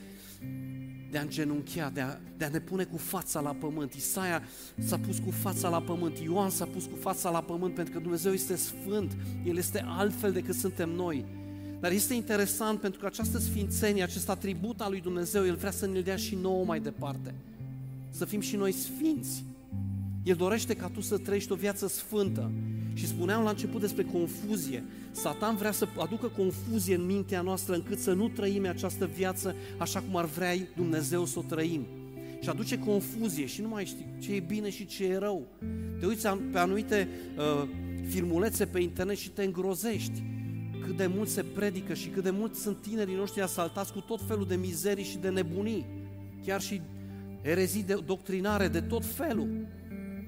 [1.12, 3.93] de a îngenunchea, de a, de a ne pune cu fața la pământ.
[3.93, 4.43] Isaia
[4.86, 8.00] s-a pus cu fața la pământ, Ioan s-a pus cu fața la pământ pentru că
[8.00, 11.26] Dumnezeu este sfânt, El este altfel decât suntem noi.
[11.80, 15.88] Dar este interesant pentru că această sfințenie, acest atribut al lui Dumnezeu, El vrea să
[15.88, 17.34] ne-l dea și nouă mai departe.
[18.10, 19.43] Să fim și noi sfinți.
[20.23, 22.51] El dorește ca tu să trăiești o viață sfântă.
[22.93, 24.84] Și spuneam la început despre confuzie.
[25.12, 29.99] Satan vrea să aducă confuzie în mintea noastră încât să nu trăim această viață așa
[29.99, 31.86] cum ar vrea Dumnezeu să o trăim.
[32.41, 35.47] Și aduce confuzie și nu mai știi ce e bine și ce e rău.
[35.99, 37.07] Te uiți pe anumite
[37.38, 37.67] uh,
[38.07, 40.23] filmulețe pe internet și te îngrozești
[40.86, 44.21] cât de mult se predică și cât de mult sunt tinerii noștri asaltați cu tot
[44.27, 45.86] felul de mizerii și de nebunii,
[46.45, 46.81] chiar și
[47.41, 49.67] erezii de doctrinare de tot felul.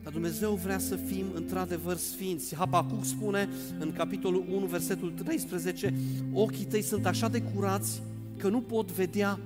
[0.04, 2.56] Dar Dumnezeu vrea să fim într-adevăr sfinți.
[2.56, 5.94] Habacuc spune în capitolul 1, versetul 13,
[6.34, 8.02] ochii tăi sunt așa de curați
[8.38, 9.40] că nu pot vedea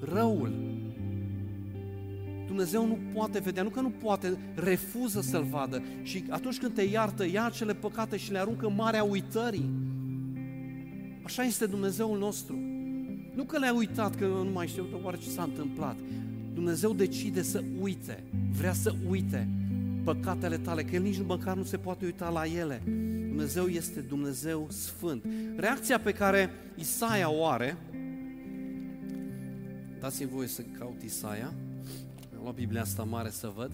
[0.00, 0.52] răul.
[2.46, 5.82] Dumnezeu nu poate vedea, nu că nu poate, refuză să-l vadă.
[6.02, 9.70] Și atunci când te iartă, ia acele păcate și le aruncă în marea uitării.
[11.22, 12.58] Așa este Dumnezeul nostru.
[13.34, 15.96] Nu că le-a uitat, că nu mai știu oare ce s-a întâmplat.
[16.54, 19.48] Dumnezeu decide să uite, vrea să uite
[20.04, 22.82] păcatele tale, că El nici măcar nu se poate uita la ele.
[23.26, 25.24] Dumnezeu este Dumnezeu Sfânt.
[25.56, 27.76] Reacția pe care Isaia o are,
[30.00, 31.52] dați-mi voie să caut Isaia,
[32.36, 33.72] am luat Biblia asta mare să văd,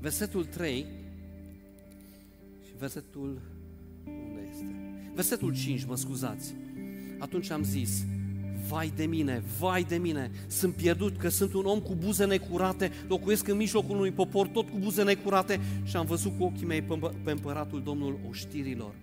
[0.00, 0.86] versetul 3
[2.66, 3.40] și versetul,
[4.04, 4.74] unde este?
[5.14, 6.54] Versetul 5, mă scuzați.
[7.18, 8.04] Atunci am zis,
[8.68, 12.92] vai de mine, vai de mine, sunt pierdut că sunt un om cu buze necurate,
[13.08, 16.82] locuiesc în mijlocul unui popor tot cu buze necurate și am văzut cu ochii mei
[17.22, 18.94] pe împăratul Domnul oștirilor.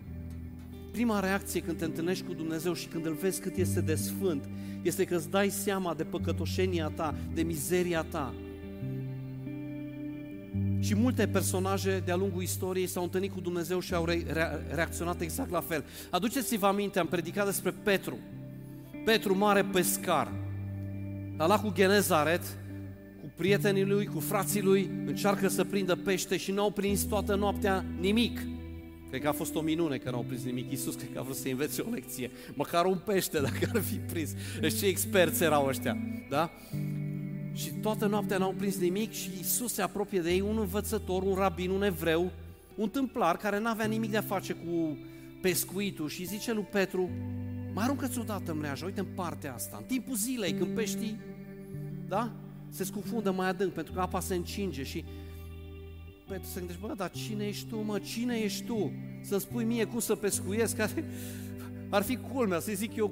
[0.92, 4.50] Prima reacție când te întâlnești cu Dumnezeu și când îl vezi cât este de sfânt,
[4.82, 8.34] este că îți dai seama de păcătoșenia ta, de mizeria ta.
[10.80, 14.24] Și multe personaje de-a lungul istoriei s-au întâlnit cu Dumnezeu și au re-
[14.74, 15.84] reacționat exact la fel.
[16.10, 18.18] Aduceți-vă aminte, am predicat despre Petru.
[19.04, 20.32] Petru, mare pescar,
[21.38, 22.42] la lacul Genezaret,
[23.22, 27.86] cu prietenii lui, cu frații lui, încearcă să prindă pește și n-au prins toată noaptea
[28.00, 28.40] nimic.
[29.10, 30.72] Cred că a fost o minune că n-au prins nimic.
[30.72, 32.32] Iisus cred că a vrut să învețe o lecție.
[32.54, 34.30] Măcar un pește dacă ar fi prins.
[34.60, 35.98] Deci ce experți erau ăștia,
[36.30, 36.52] da?
[37.54, 41.36] Și toată noaptea n-au prins nimic și Iisus se apropie de ei, un învățător, un
[41.36, 42.32] rabin, un evreu,
[42.76, 44.98] un tâmplar care n-avea nimic de a face cu
[45.42, 47.10] pescuitul și zice lui Petru,
[47.74, 51.20] mai aruncă-ți odată mreaja, uite în partea asta, în timpul zilei, când peștii,
[52.08, 52.32] da?
[52.70, 55.06] Se scufundă mai adânc pentru că apa se încinge și
[56.28, 58.92] Petru se gândește, bă, dar cine ești tu, mă, cine ești tu?
[59.22, 60.76] Să-mi spui mie cum să pescuiesc?
[60.76, 61.06] Care
[61.90, 63.12] ar fi culmea, să-i zic eu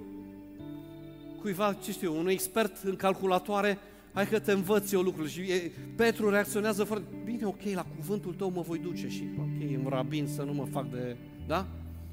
[1.42, 3.78] cuiva, ce știu, un expert în calculatoare,
[4.14, 5.30] hai că te învăț eu lucruri.
[5.30, 5.42] Și
[5.96, 10.28] Petru reacționează foarte, bine, ok, la cuvântul tău mă voi duce și, ok, îmi rabin
[10.28, 11.68] să nu mă fac de, da?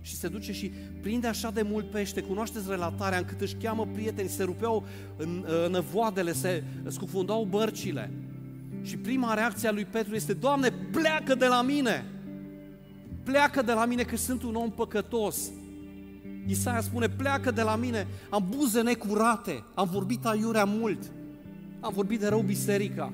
[0.09, 4.29] Și se duce și prinde așa de mult pește, cunoașteți relatarea încât își cheamă prieteni,
[4.29, 8.11] se rupeau în, în voadele, se scufundau bărcile.
[8.83, 12.05] Și prima reacție a lui Petru este, Doamne, pleacă de la mine!
[13.23, 15.51] Pleacă de la mine că sunt un om păcătos.
[16.47, 21.13] Isaia spune, pleacă de la mine, am buze necurate, am vorbit aiurea mult,
[21.81, 23.13] am vorbit de rău biserica,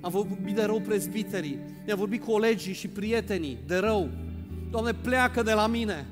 [0.00, 1.58] am vorbit de rău prezbiterii,
[1.90, 4.08] am vorbit colegii și prietenii de rău.
[4.70, 6.06] Doamne, pleacă de la mine,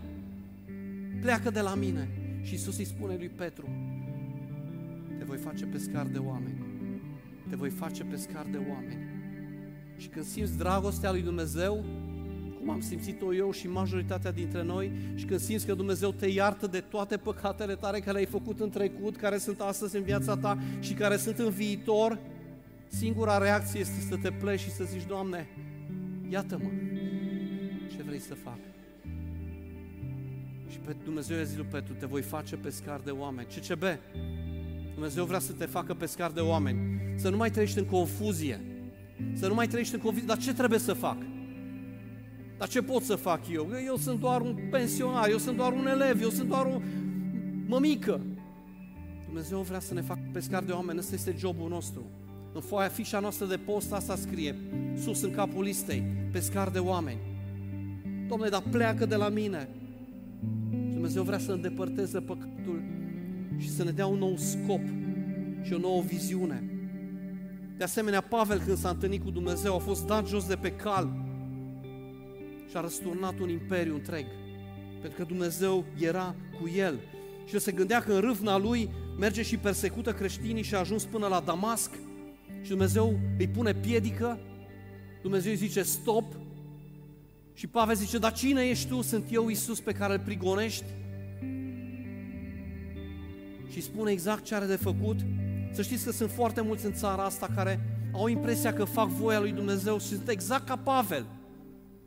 [1.20, 2.08] pleacă de la mine.
[2.42, 3.68] Și Iisus îi spune lui Petru,
[5.18, 6.66] te voi face pescar de oameni
[7.48, 9.14] te voi face pescar de oameni.
[9.96, 11.84] Și când simți dragostea lui Dumnezeu,
[12.58, 16.66] cum am simțit-o eu și majoritatea dintre noi, și când simți că Dumnezeu te iartă
[16.66, 20.58] de toate păcatele tale care le-ai făcut în trecut, care sunt astăzi în viața ta
[20.80, 22.18] și care sunt în viitor,
[22.88, 25.48] singura reacție este să te pleci și să zici, Doamne,
[26.28, 26.70] iată-mă,
[27.96, 28.58] ce vrei să fac?
[30.68, 33.48] Și pe Dumnezeu i-a zis lui Petru, te voi face pescar de oameni.
[33.48, 33.82] CCB,
[34.92, 37.00] Dumnezeu vrea să te facă pescar de oameni.
[37.16, 38.60] Să nu mai trăiești în confuzie.
[39.34, 40.26] Să nu mai trăiești în confuzie.
[40.26, 41.16] Dar ce trebuie să fac?
[42.58, 43.70] Dar ce pot să fac eu?
[43.86, 46.80] Eu sunt doar un pensionar, eu sunt doar un elev, eu sunt doar o
[47.66, 48.20] mămică.
[49.24, 52.02] Dumnezeu vrea să ne facă pescar de oameni, ăsta este jobul nostru.
[52.52, 54.56] În foaia fișa noastră de post asta scrie,
[55.02, 56.02] sus în capul listei,
[56.32, 57.18] pescar de oameni.
[58.28, 59.68] Domne, dar pleacă de la mine.
[60.96, 62.82] Dumnezeu vrea să îndepărteze păcatul
[63.56, 64.80] și să ne dea un nou scop
[65.62, 66.70] și o nouă viziune.
[67.76, 71.08] De asemenea, Pavel, când s-a întâlnit cu Dumnezeu, a fost dat jos de pe cal
[72.70, 74.26] și a răsturnat un imperiu întreg.
[75.00, 77.00] Pentru că Dumnezeu era cu el.
[77.44, 81.04] Și el se gândea că în râvna lui merge și persecută creștinii și a ajuns
[81.04, 81.90] până la Damasc
[82.62, 84.38] și Dumnezeu îi pune piedică,
[85.22, 86.24] Dumnezeu îi zice stop
[87.56, 89.02] și Pavel zice, dar cine ești tu?
[89.02, 90.84] Sunt eu Iisus pe care îl prigonești?
[93.76, 95.16] și spune exact ce are de făcut,
[95.72, 97.80] să știți că sunt foarte mulți în țara asta care
[98.12, 101.26] au impresia că fac voia lui Dumnezeu și sunt exact ca Pavel.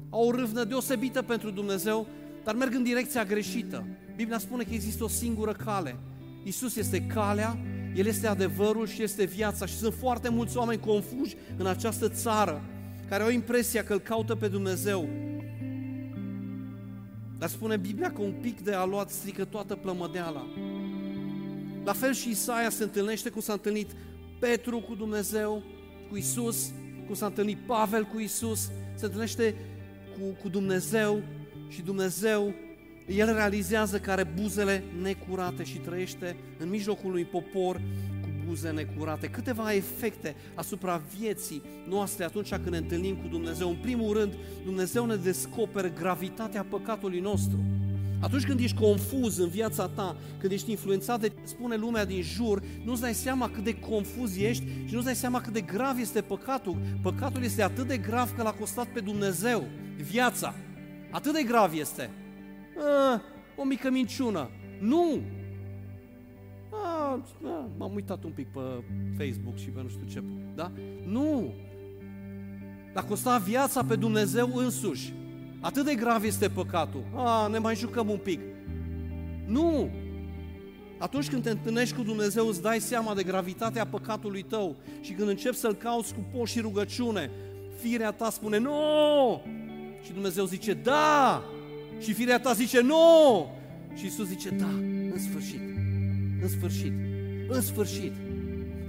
[0.09, 2.07] Au o râvnă deosebită pentru Dumnezeu,
[2.43, 3.85] dar merg în direcția greșită.
[4.15, 5.95] Biblia spune că există o singură cale.
[6.43, 7.57] Isus este calea,
[7.95, 12.61] El este adevărul și este viața și sunt foarte mulți oameni confuși în această țară
[13.09, 15.09] care au impresia că îl caută pe Dumnezeu.
[17.39, 20.47] Dar spune Biblia că un pic de aluat strică toată plămădeala.
[21.83, 23.91] La fel și Isaia se întâlnește cum s-a întâlnit
[24.39, 25.63] Petru cu Dumnezeu,
[26.09, 26.71] cu Isus,
[27.05, 29.55] cum s-a întâlnit Pavel cu Isus, se întâlnește
[30.13, 31.23] cu, cu Dumnezeu
[31.67, 32.53] și Dumnezeu,
[33.07, 37.81] el realizează că are buzele necurate și trăiește în mijlocul unui popor
[38.49, 39.27] cu buze necurate.
[39.27, 43.69] Câteva efecte asupra vieții noastre atunci când ne întâlnim cu Dumnezeu.
[43.69, 44.33] În primul rând,
[44.63, 47.57] Dumnezeu ne descoperă gravitatea păcatului nostru.
[48.21, 52.63] Atunci când ești confuz în viața ta, când ești influențat de spune lumea din jur,
[52.83, 56.21] nu-ți dai seama cât de confuz ești și nu-ți dai seama cât de grav este
[56.21, 56.77] păcatul.
[57.01, 59.63] Păcatul este atât de grav că l-a costat pe Dumnezeu
[59.95, 60.53] viața.
[61.11, 62.09] Atât de grav este.
[62.77, 63.21] A,
[63.55, 64.49] o mică minciună.
[64.79, 65.21] Nu!
[67.09, 68.59] A, a, m-am uitat un pic pe
[69.17, 70.23] Facebook și pe nu știu ce.
[70.55, 70.71] Da?
[71.07, 71.53] Nu!
[72.93, 75.13] L-a costat viața pe Dumnezeu însuși.
[75.59, 77.03] Atât de grav este păcatul.
[77.15, 78.39] A, ne mai jucăm un pic.
[79.45, 79.89] Nu!
[80.97, 85.29] Atunci când te întâlnești cu Dumnezeu, îți dai seama de gravitatea păcatului tău și când
[85.29, 87.31] începi să-L cauți cu poș și rugăciune,
[87.81, 89.41] firea ta spune nu!
[90.03, 91.43] Și Dumnezeu zice da!
[91.99, 93.47] Și firea ta zice nu!
[93.95, 94.69] Și Isus zice da,
[95.13, 95.68] în sfârșit,
[96.41, 96.93] în sfârșit,
[97.47, 98.13] în sfârșit.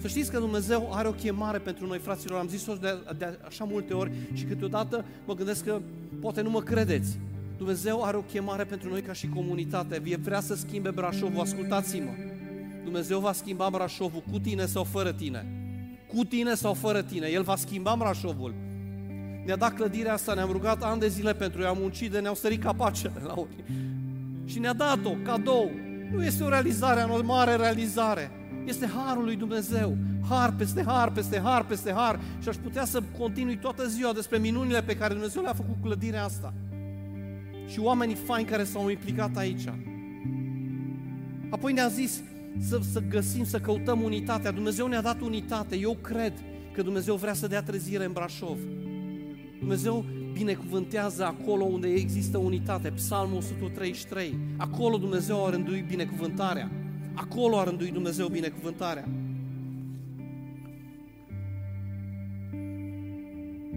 [0.00, 3.64] Să știți că Dumnezeu are o chemare pentru noi, fraților, am zis-o de, de așa
[3.64, 5.80] multe ori și câteodată mă gândesc că
[6.20, 7.18] poate nu mă credeți.
[7.56, 9.98] Dumnezeu are o chemare pentru noi ca și comunitate.
[9.98, 12.10] Vie vrea să schimbe Brașovul, ascultați-mă.
[12.84, 15.46] Dumnezeu va schimba Brașovul cu tine sau fără tine.
[16.14, 17.26] cu tine sau fără tine.
[17.26, 18.54] El va schimba Brașovul.
[19.44, 22.34] Ne-a dat clădirea asta, ne-am rugat ani de zile pentru ea, am muncit de ne-au
[22.34, 23.64] sărit capacele la ochii.
[24.44, 25.70] Și ne-a dat-o, cadou.
[26.10, 28.30] Nu este o realizare, o mare realizare.
[28.66, 29.96] Este harul lui Dumnezeu.
[30.28, 32.20] Har peste har, peste har, peste har.
[32.42, 36.24] Și aș putea să continui toată ziua despre minunile pe care Dumnezeu le-a făcut clădirea
[36.24, 36.54] asta.
[37.66, 39.64] Și oamenii faini care s-au implicat aici.
[41.50, 42.22] Apoi ne-a zis
[42.58, 44.50] să, să găsim, să căutăm unitatea.
[44.50, 45.76] Dumnezeu ne-a dat unitate.
[45.76, 46.32] Eu cred
[46.72, 48.58] că Dumnezeu vrea să dea trezire în Brașov.
[49.58, 52.90] Dumnezeu binecuvântează acolo unde există unitate.
[52.90, 54.38] Psalmul 133.
[54.56, 56.70] Acolo Dumnezeu a rânduit binecuvântarea.
[57.14, 59.08] Acolo a rânduit Dumnezeu binecuvântarea.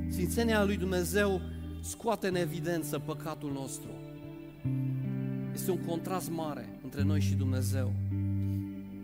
[0.09, 1.41] Sfințenia lui Dumnezeu
[1.81, 3.89] scoate în evidență păcatul nostru.
[5.53, 7.93] Este un contrast mare între noi și Dumnezeu.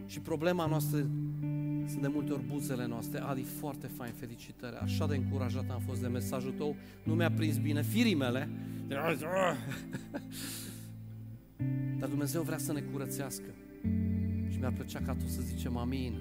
[0.06, 1.08] Și problema noastră
[1.90, 3.20] sunt de multe ori buzele noastre.
[3.20, 4.76] Adi, foarte fain, felicitări.
[4.76, 6.76] Așa de încurajat am fost de mesajul tău.
[7.04, 8.50] Nu mi-a prins bine firii mele.
[12.00, 13.54] Dar Dumnezeu vrea să ne curățească.
[14.50, 16.20] Și mi-ar plăcea ca tu să zicem amin.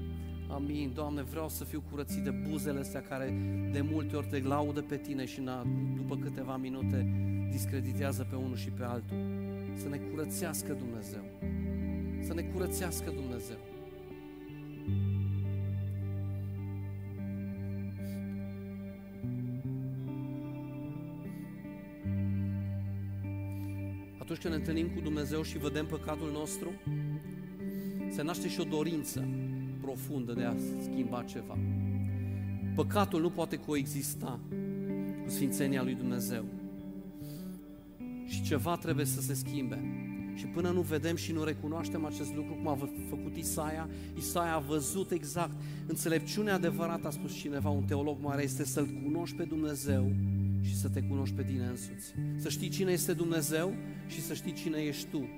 [0.51, 0.91] Amin.
[0.95, 3.35] Doamne, vreau să fiu curățit de buzele astea care
[3.73, 7.13] de multe ori te laudă pe tine și na, după câteva minute
[7.51, 9.17] discreditează pe unul și pe altul.
[9.77, 11.25] Să ne curățească Dumnezeu.
[12.21, 13.59] Să ne curățească Dumnezeu.
[24.39, 26.73] Atunci când ne întâlnim cu Dumnezeu și vedem păcatul nostru,
[28.11, 29.29] se naște și o dorință
[29.81, 31.59] profundă de a schimba ceva.
[32.75, 34.41] Păcatul nu poate coexista
[35.25, 36.45] cu sfințenia lui Dumnezeu.
[38.27, 39.83] Și ceva trebuie să se schimbe.
[40.35, 44.59] Și până nu vedem și nu recunoaștem acest lucru, cum a făcut Isaia, Isaia a
[44.59, 45.61] văzut exact.
[45.87, 50.13] Înțelepciunea adevărată, a spus cineva, un teolog mare, este să-L cunoști pe Dumnezeu
[50.61, 52.15] și să te cunoști pe tine însuți.
[52.37, 53.75] Să știi cine este Dumnezeu
[54.07, 55.29] și să știi cine ești tu.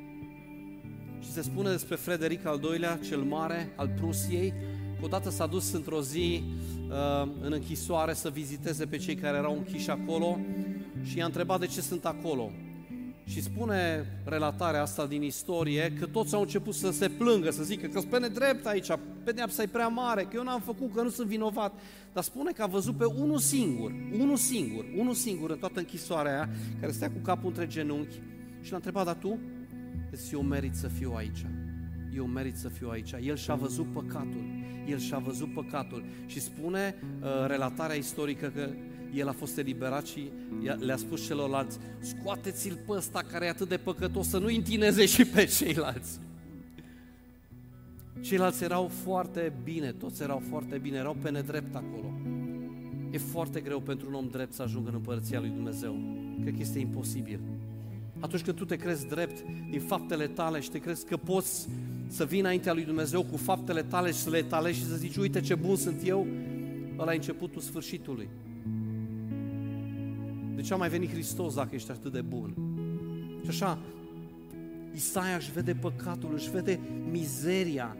[1.21, 4.55] Și se spune despre Frederic al II-lea, cel mare al Prusiei,
[4.99, 6.43] că odată s-a dus într-o zi
[6.89, 10.39] uh, în închisoare să viziteze pe cei care erau închiși acolo
[11.03, 12.51] și i-a întrebat de ce sunt acolo.
[13.31, 17.87] Și spune relatarea asta din istorie că toți au început să se plângă, să zică
[17.87, 18.89] că sunt pe nedrept aici,
[19.25, 21.73] pedeapsa e prea mare, că eu n-am făcut, că nu sunt vinovat.
[22.13, 26.33] Dar spune că a văzut pe unul singur, unul singur, unul singur în toată închisoarea
[26.33, 26.49] aia,
[26.81, 28.21] care stea cu capul între genunchi
[28.61, 29.39] și l-a întrebat, dar tu?
[30.11, 31.47] Deci eu merit să fiu aici.
[32.17, 33.15] Eu merit să fiu aici.
[33.23, 34.45] El și-a văzut păcatul.
[34.89, 36.05] El și-a văzut păcatul.
[36.27, 38.71] Și spune uh, relatarea istorică că
[39.15, 40.31] el a fost eliberat și
[40.79, 45.25] le-a spus celorlalți, scoateți-l pe ăsta care e atât de păcătos, să nu intineze și
[45.25, 46.21] pe ceilalți.
[48.21, 52.13] Ceilalți erau foarte bine, toți erau foarte bine, erau pe nedrept acolo.
[53.11, 55.97] E foarte greu pentru un om drept să ajungă în împărăția lui Dumnezeu.
[56.41, 57.41] Cred că este imposibil.
[58.19, 61.69] Atunci când tu te crezi drept din faptele tale și te crezi că poți
[62.07, 65.17] să vii înaintea lui Dumnezeu cu faptele tale și să le etalezi și să zici,
[65.17, 66.27] uite ce bun sunt eu,
[66.99, 68.29] ăla e începutul sfârșitului.
[70.55, 72.55] De ce a mai venit Hristos dacă ești atât de bun?
[73.43, 73.79] Și așa,
[74.95, 77.97] Isaia își vede păcatul, își vede mizeria,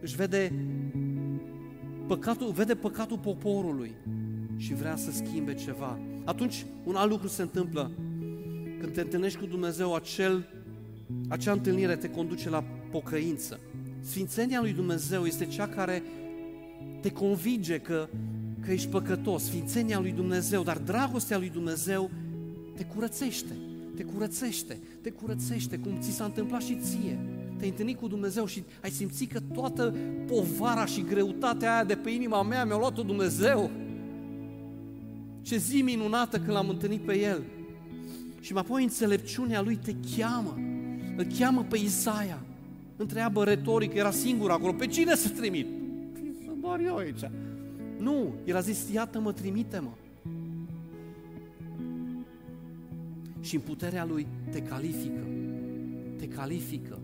[0.00, 0.52] își vede
[2.06, 3.94] păcatul, vede păcatul poporului
[4.56, 5.98] și vrea să schimbe ceva.
[6.24, 7.90] Atunci, un alt lucru se întâmplă.
[8.80, 10.48] Când te întâlnești cu Dumnezeu, acel,
[11.28, 13.60] acea întâlnire te conduce la pocăință.
[14.00, 16.02] Sfințenia lui Dumnezeu este cea care
[17.00, 18.08] te convinge că
[18.64, 22.10] că ești păcătos, sfințenia lui Dumnezeu, dar dragostea lui Dumnezeu
[22.76, 23.56] te curățește,
[23.96, 27.18] te curățește, te curățește, cum ți s-a întâmplat și ție.
[27.56, 29.94] Te-ai întâlnit cu Dumnezeu și ai simțit că toată
[30.26, 33.70] povara și greutatea aia de pe inima mea mi-a luat-o Dumnezeu.
[35.42, 37.42] Ce zi minunată când l-am întâlnit pe El.
[38.40, 40.58] Și mai apoi înțelepciunea Lui te cheamă,
[41.16, 42.42] îl cheamă pe Isaia.
[42.96, 45.66] Întreabă retoric, era singur acolo, pe cine să trimit?
[46.44, 47.20] Sunt doar eu aici.
[48.02, 49.90] Nu, el a zis, iată-mă, trimite-mă.
[53.40, 55.26] Și în puterea lui te califică.
[56.16, 56.98] Te califică.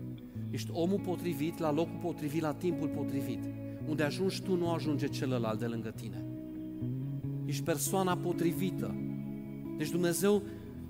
[0.51, 3.43] Ești omul potrivit, la locul potrivit, la timpul potrivit.
[3.87, 6.25] Unde ajungi tu, nu ajunge celălalt de lângă tine.
[7.45, 8.95] Ești persoana potrivită.
[9.77, 10.41] Deci Dumnezeu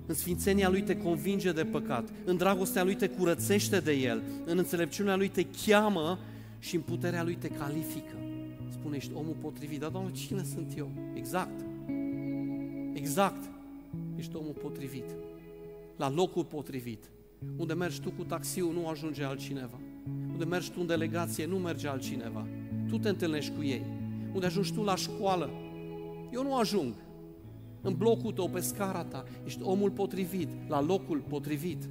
[0.06, 4.58] în sfințenia Lui te convinge de păcat, în dragostea Lui te curățește de El, în
[4.58, 6.18] înțelepciunea Lui te cheamă
[6.58, 8.19] și în puterea Lui te califică
[8.80, 9.80] spune, ești omul potrivit.
[9.80, 10.88] Dar, Doamne, cine sunt eu?
[11.14, 11.64] Exact.
[12.92, 13.50] Exact.
[14.16, 15.14] Ești omul potrivit.
[15.96, 17.10] La locul potrivit.
[17.56, 19.78] Unde mergi tu cu taxiul, nu ajunge altcineva.
[20.32, 22.46] Unde mergi tu în delegație, nu merge altcineva.
[22.88, 23.82] Tu te întâlnești cu ei.
[24.34, 25.50] unde ajungi tu la școală.
[26.32, 26.94] Eu nu ajung.
[27.82, 31.88] În blocul tău, pe scara ta, ești omul potrivit, la locul potrivit.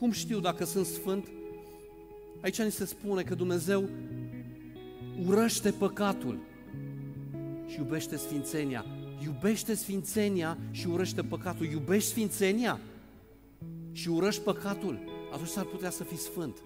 [0.00, 1.28] Cum știu dacă sunt sfânt?
[2.42, 3.88] Aici ni se spune că Dumnezeu
[5.26, 6.38] urăște păcatul
[7.66, 8.84] și iubește sfințenia.
[9.24, 11.66] Iubește sfințenia și urăște păcatul.
[11.66, 12.80] Iubești sfințenia
[13.92, 14.98] și urăști păcatul,
[15.32, 16.62] atunci s-ar putea să fii sfânt.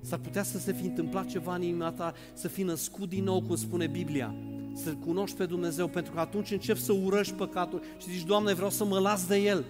[0.00, 3.42] S-ar putea să se fi întâmplat ceva în inima ta, să fii născut din nou,
[3.42, 4.34] cum spune Biblia,
[4.74, 8.70] să-L cunoști pe Dumnezeu, pentru că atunci începi să urăști păcatul și zici, Doamne, vreau
[8.70, 9.64] să mă las de El.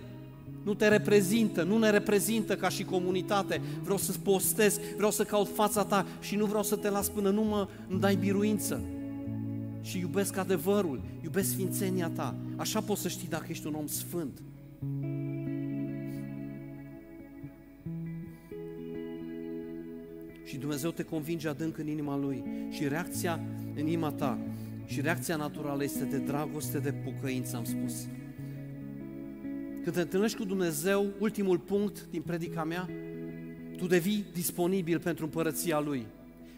[0.62, 3.61] Nu te reprezintă, nu ne reprezintă ca și comunitate.
[3.82, 7.30] Vreau să postez, vreau să caut fața ta și nu vreau să te las până
[7.30, 8.80] nu mă îmi dai biruință.
[9.80, 12.34] Și iubesc adevărul, iubesc sfințenia ta.
[12.56, 14.42] Așa poți să știi dacă ești un om sfânt.
[20.44, 22.44] Și Dumnezeu te convinge adânc în inima Lui.
[22.70, 23.40] Și reacția
[23.74, 24.38] în inima ta
[24.84, 28.06] și reacția naturală este de dragoste, de pocăință, am spus.
[29.82, 32.88] Când te întâlnești cu Dumnezeu, ultimul punct din predica mea,
[33.76, 36.06] tu devii disponibil pentru împărăția Lui.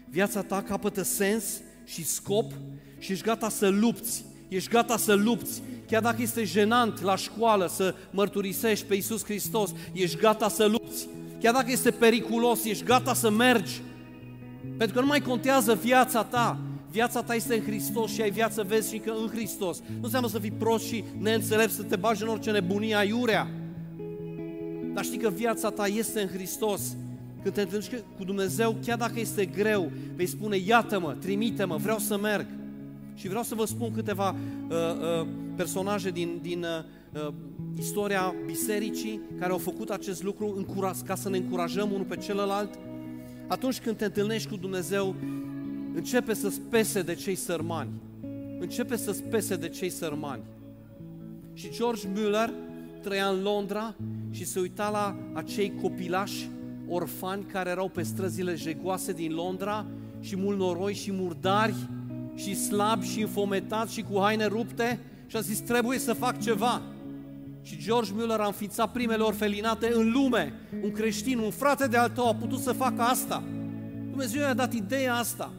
[0.09, 2.51] Viața ta capătă sens și scop
[2.97, 4.25] și ești gata să lupți.
[4.47, 5.61] Ești gata să lupți.
[5.87, 11.07] Chiar dacă este jenant la școală să mărturisești pe Iisus Hristos, ești gata să lupți.
[11.39, 13.81] Chiar dacă este periculos, ești gata să mergi.
[14.77, 16.59] Pentru că nu mai contează viața ta,
[16.93, 19.81] viața ta este în Hristos și ai viață veșnică în Hristos.
[19.87, 23.47] Nu înseamnă să fii prost și neînțelept, să te bagi în orice nebunie aiurea.
[24.93, 26.95] Dar știi că viața ta este în Hristos.
[27.41, 32.17] Când te întâlnești cu Dumnezeu, chiar dacă este greu, vei spune, iată-mă, trimite-mă, vreau să
[32.17, 32.45] merg.
[33.15, 36.63] Și vreau să vă spun câteva uh, uh, personaje din, din
[37.13, 37.33] uh, uh
[37.77, 40.65] istoria bisericii care au făcut acest lucru
[41.05, 42.79] ca să ne încurajăm unul pe celălalt.
[43.47, 45.15] Atunci când te întâlnești cu Dumnezeu,
[45.93, 47.89] începe să spese de cei sărmani.
[48.59, 50.41] Începe să spese de cei sărmani.
[51.53, 52.49] Și George Müller
[53.01, 53.95] trăia în Londra
[54.31, 56.49] și se uita la acei copilași
[56.87, 59.85] orfani care erau pe străzile jegoase din Londra
[60.19, 61.75] și mult noroi și murdari
[62.35, 66.81] și slabi și înfometați și cu haine rupte și a zis trebuie să fac ceva.
[67.61, 70.53] Și George Müller a înființat primele orfelinate în lume.
[70.83, 73.43] Un creștin, un frate de al tău a putut să facă asta.
[74.09, 75.51] Dumnezeu i-a dat ideea asta.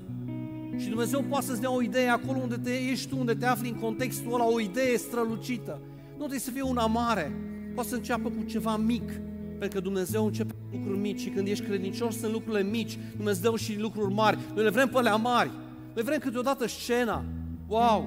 [0.76, 3.68] Și Dumnezeu poate să-ți dea o idee acolo unde te ești tu, unde te afli
[3.68, 5.80] în contextul ăla, o idee strălucită.
[6.10, 7.32] Nu trebuie să fie una mare,
[7.74, 9.12] poate să înceapă cu ceva mic,
[9.58, 13.54] pentru că Dumnezeu începe cu lucruri mici și când ești credincios sunt lucrurile mici, Dumnezeu
[13.54, 14.38] și lucruri mari.
[14.54, 15.50] Noi le vrem pe alea mari,
[15.94, 17.24] noi vrem câteodată scena.
[17.66, 18.06] Wow!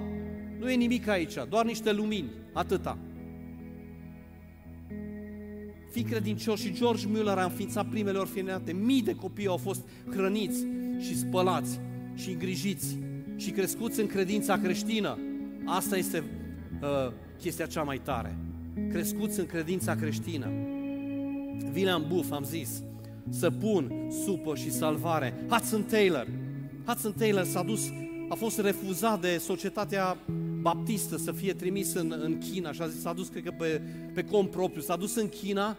[0.60, 2.98] Nu e nimic aici, doar niște lumini, atâta.
[5.92, 8.74] Fii credincios și George Mueller a înființat primele orfelinate.
[8.74, 10.66] Mii de copii au fost hrăniți
[11.00, 11.80] și spălați
[12.18, 12.98] și îngrijiți
[13.36, 15.18] și crescuți în credința creștină.
[15.66, 16.24] Asta este
[16.82, 18.38] uh, chestia cea mai tare.
[18.90, 20.52] Crescuți în credința creștină.
[21.74, 22.84] William Buff, am zis,
[23.30, 23.92] săpun,
[24.26, 25.34] supă și salvare.
[25.50, 26.28] Hudson Taylor.
[26.86, 27.90] Hudson Taylor s-a dus,
[28.30, 30.18] a fost refuzat de societatea
[30.62, 33.82] baptistă să fie trimis în, în China și a zis, s-a dus, cred că pe,
[34.14, 35.78] pe cont propriu, s-a dus în China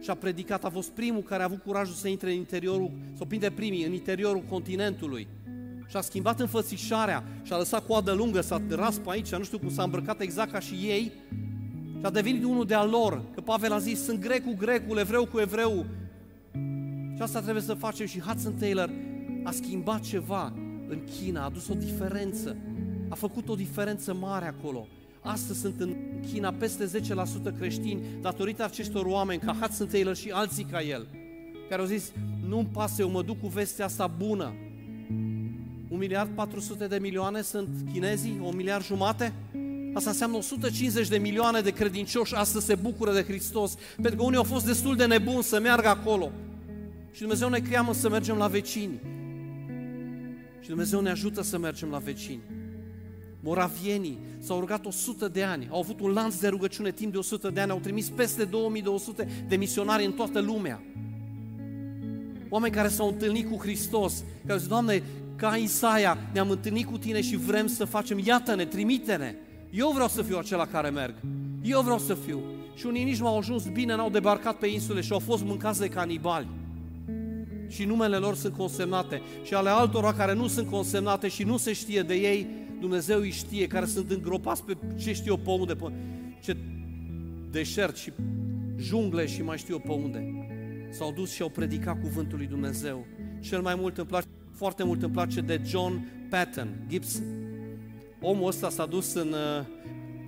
[0.00, 3.26] și a predicat, a fost primul care a avut curajul să intre în interiorul, sau
[3.26, 5.26] printre primii, în interiorul continentului
[5.90, 9.58] și a schimbat înfățișarea și a lăsat coadă lungă, s-a ras pe aici, nu știu
[9.58, 11.12] cum s-a îmbrăcat exact ca și ei
[11.98, 15.26] și a devenit unul de-al lor, că Pavel a zis, sunt grec cu grecul, evreu
[15.26, 15.86] cu evreu.
[17.16, 18.90] Și asta trebuie să facem și Hudson Taylor
[19.44, 20.52] a schimbat ceva
[20.88, 22.56] în China, a adus o diferență,
[23.08, 24.86] a făcut o diferență mare acolo.
[25.20, 25.96] Astăzi sunt în
[26.32, 26.90] China peste
[27.52, 31.06] 10% creștini datorită acestor oameni ca Hudson Taylor și alții ca el,
[31.68, 32.12] care au zis,
[32.48, 34.54] nu-mi pasă, eu mă duc cu vestea asta bună,
[35.90, 39.32] un miliard 400 de milioane sunt chinezii, un miliard jumate?
[39.94, 44.36] Asta înseamnă 150 de milioane de credincioși astăzi se bucură de Hristos, pentru că unii
[44.36, 46.30] au fost destul de nebuni să meargă acolo.
[47.12, 49.00] Și Dumnezeu ne cheamă să mergem la vecini.
[50.60, 52.40] Și Dumnezeu ne ajută să mergem la vecini.
[53.40, 57.50] Moravienii s-au rugat 100 de ani, au avut un lanț de rugăciune timp de 100
[57.50, 60.82] de ani, au trimis peste 2200 de misionari în toată lumea.
[62.48, 65.02] Oameni care s-au întâlnit cu Hristos, care zic, Doamne,
[65.40, 69.34] ca Isaia, ne-am întâlnit cu tine și vrem să facem, iată-ne, trimite-ne.
[69.70, 71.14] Eu vreau să fiu acela care merg.
[71.62, 72.40] Eu vreau să fiu.
[72.74, 75.80] Și unii nici nu au ajuns bine, n-au debarcat pe insule și au fost mâncați
[75.80, 76.46] de canibali.
[77.68, 79.22] Și numele lor sunt consemnate.
[79.42, 82.46] Și ale altora care nu sunt consemnate și nu se știe de ei,
[82.80, 85.92] Dumnezeu îi știe, care sunt îngropați pe ce știu eu pe unde, pe
[86.42, 86.56] ce
[87.50, 88.12] deșert și
[88.76, 90.46] jungle și mai știu eu pe unde.
[90.90, 93.06] s-au dus și au predicat cuvântul lui Dumnezeu.
[93.40, 94.26] Cel mai mult îmi place,
[94.60, 97.22] foarte mult îmi place de John Patton Gibson.
[98.20, 99.66] Omul ăsta s-a dus în, uh,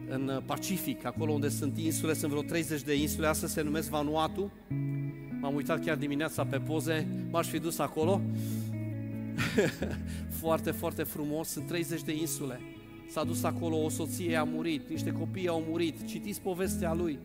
[0.09, 4.53] în Pacific, acolo unde sunt insule, sunt vreo 30 de insule, astăzi se numesc Vanuatu.
[5.41, 8.21] M-am uitat chiar dimineața pe poze, m-aș fi dus acolo.
[10.41, 12.61] foarte, foarte frumos, sunt 30 de insule.
[13.09, 17.19] S-a dus acolo, o soție a murit, niște copii au murit, citiți povestea lui.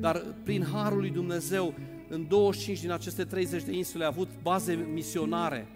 [0.00, 1.74] Dar prin Harul lui Dumnezeu,
[2.12, 5.66] în 25 din aceste 30 de insule a avut baze misionare,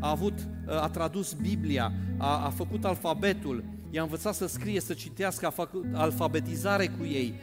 [0.00, 5.46] a, avut, a tradus Biblia, a, a făcut alfabetul, i-a învățat să scrie, să citească,
[5.46, 7.34] a făcut alfabetizare cu ei,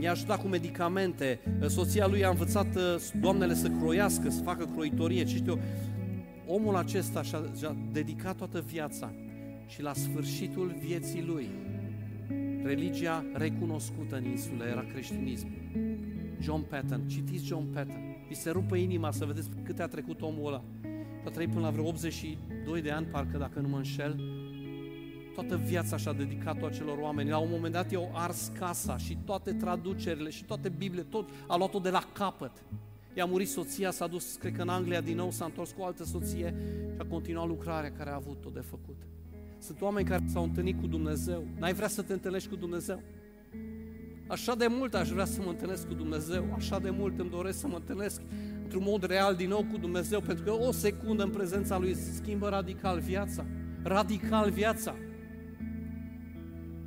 [0.00, 2.66] i-a ajutat cu medicamente, soția lui a învățat
[3.20, 5.58] doamnele să croiască, să facă croitorie, ce știu
[6.46, 9.12] Omul acesta și-a, și-a dedicat toată viața
[9.66, 11.48] și la sfârșitul vieții lui,
[12.64, 15.46] religia recunoscută în insulă era creștinism.
[16.42, 20.46] John Patton, citiți John Patton, vi se rupă inima să vedeți câte a trecut omul
[20.46, 20.62] ăla.
[21.26, 24.20] A trăit până la vreo 82 de ani, parcă dacă nu mă înșel,
[25.34, 27.30] toată viața și-a dedicat-o acelor oameni.
[27.30, 31.56] La un moment dat i-au ars casa și toate traducerile și toate Biblie, tot a
[31.56, 32.52] luat-o de la capăt.
[33.14, 35.84] I-a murit soția, s-a dus, cred că în Anglia din nou, s-a întors cu o
[35.84, 36.54] altă soție
[36.94, 38.96] și a continuat lucrarea care a avut-o de făcut.
[39.58, 41.44] Sunt oameni care s-au întâlnit cu Dumnezeu.
[41.58, 43.02] N-ai vrea să te întâlnești cu Dumnezeu?
[44.26, 47.58] Așa de mult aș vrea să mă întâlnesc cu Dumnezeu, așa de mult îmi doresc
[47.58, 48.20] să mă întâlnesc
[48.62, 52.12] într-un mod real din nou cu Dumnezeu, pentru că o secundă în prezența Lui se
[52.12, 53.44] schimbă radical viața.
[53.82, 54.94] Radical viața.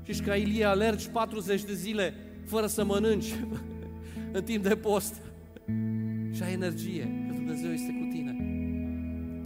[0.03, 2.13] Și ca Ilie alergi 40 de zile
[2.45, 3.33] fără să mănânci
[4.37, 5.15] în timp de post
[6.31, 8.35] și ai energie, că Dumnezeu este cu tine.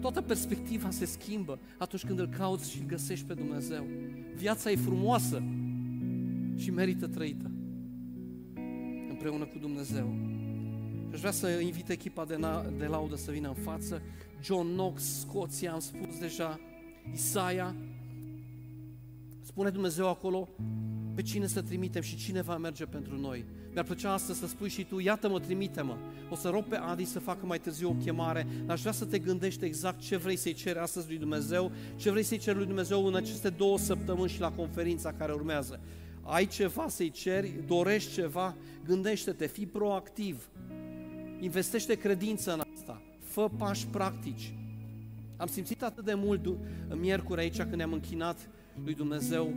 [0.01, 3.85] Toată perspectiva se schimbă atunci când îl cauți și îl găsești pe Dumnezeu.
[4.35, 5.43] Viața e frumoasă
[6.55, 7.51] și merită trăită
[9.20, 10.15] împreună cu Dumnezeu.
[11.07, 14.01] Și aș vrea să invit echipa de, na- de laudă să vină în față.
[14.43, 16.59] John Knox, Scoția, am spus deja,
[17.13, 17.76] Isaia.
[19.41, 20.49] Spune Dumnezeu acolo
[21.15, 23.45] pe cine să trimitem și cine va merge pentru noi.
[23.72, 25.97] Mi-ar plăcea astăzi să spui și tu, iată-mă, trimite-mă.
[26.30, 29.05] O să rog pe Adi să facă mai târziu o chemare, dar aș vrea să
[29.05, 32.65] te gândești exact ce vrei să-i ceri astăzi lui Dumnezeu, ce vrei să-i ceri lui
[32.65, 35.80] Dumnezeu în aceste două săptămâni și la conferința care urmează.
[36.22, 38.55] Ai ceva să-i ceri, dorești ceva,
[38.86, 40.49] gândește-te, fii proactiv,
[41.39, 44.53] investește credință în asta, fă pași practici.
[45.38, 46.57] Am simțit atât de mult
[46.95, 48.49] miercuri aici când ne-am închinat
[48.84, 49.53] lui Dumnezeu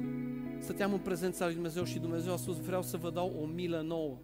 [0.63, 3.85] stăteam în prezența lui Dumnezeu și Dumnezeu a spus, vreau să vă dau o milă
[3.87, 4.17] nouă.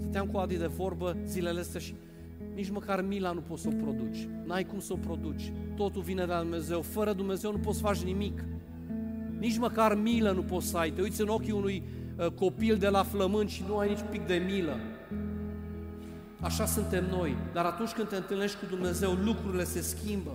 [0.00, 1.94] Stăteam cu Adi de vorbă zilele astea și
[2.54, 4.28] nici măcar mila nu poți să o produci.
[4.44, 5.52] N-ai cum să o produci.
[5.76, 6.82] Totul vine de la Dumnezeu.
[6.82, 8.44] Fără Dumnezeu nu poți să faci nimic.
[9.42, 10.90] Nici măcar milă nu poți să ai.
[10.90, 11.82] Te uiți în ochii unui
[12.16, 14.76] uh, copil de la flământ și nu ai nici pic de milă.
[16.40, 17.36] Așa suntem noi.
[17.52, 20.30] Dar atunci când te întâlnești cu Dumnezeu, lucrurile se schimbă.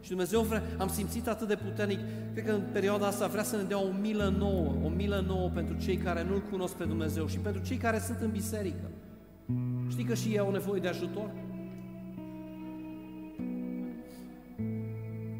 [0.00, 1.98] Și Dumnezeu vrea, am simțit atât de puternic,
[2.32, 5.48] cred că în perioada asta vrea să ne dea o milă nouă, o milă nouă
[5.48, 8.90] pentru cei care nu-L cunosc pe Dumnezeu și pentru cei care sunt în biserică.
[9.88, 11.30] Știi că și ei au nevoie de ajutor?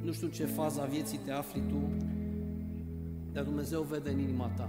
[0.04, 1.90] Nu știu în ce fază a vieții te afli tu,
[3.32, 4.68] dar Dumnezeu vede în inima ta.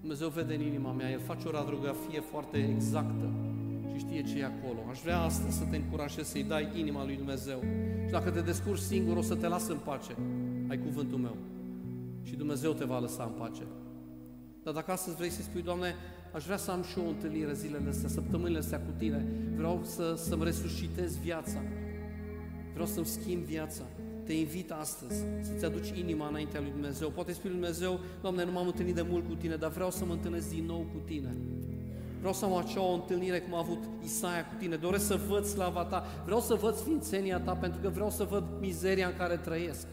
[0.00, 3.30] Dumnezeu vede în inima mea, El face o radiografie foarte exactă
[3.92, 4.78] și știe ce e acolo.
[4.90, 7.62] Aș vrea astăzi să te încurajez să-i dai inima lui Dumnezeu.
[8.04, 10.16] Și dacă te descurci singur, o să te las în pace.
[10.68, 11.36] Ai cuvântul meu.
[12.22, 13.62] Și Dumnezeu te va lăsa în pace.
[14.62, 15.94] Dar dacă astăzi vrei să-i spui, Doamne,
[16.34, 19.26] aș vrea să am și o întâlnire zilele astea, săptămânile astea cu Tine.
[19.56, 21.62] Vreau să, să-mi resuscitez viața.
[22.72, 23.82] Vreau să-mi schimb viața.
[24.26, 27.08] Te invit astăzi să-ți aduci inima înaintea lui Dumnezeu.
[27.08, 30.04] Poate spui lui Dumnezeu, Doamne, nu m-am întâlnit de mult cu Tine, dar vreau să
[30.04, 31.36] mă întâlnesc din nou cu Tine.
[32.18, 34.76] Vreau să am acea o întâlnire cum a avut Isaia cu tine.
[34.76, 36.04] Doresc să văd slava ta.
[36.24, 39.86] Vreau să văd sfințenia ta pentru că vreau să văd mizeria în care trăiesc.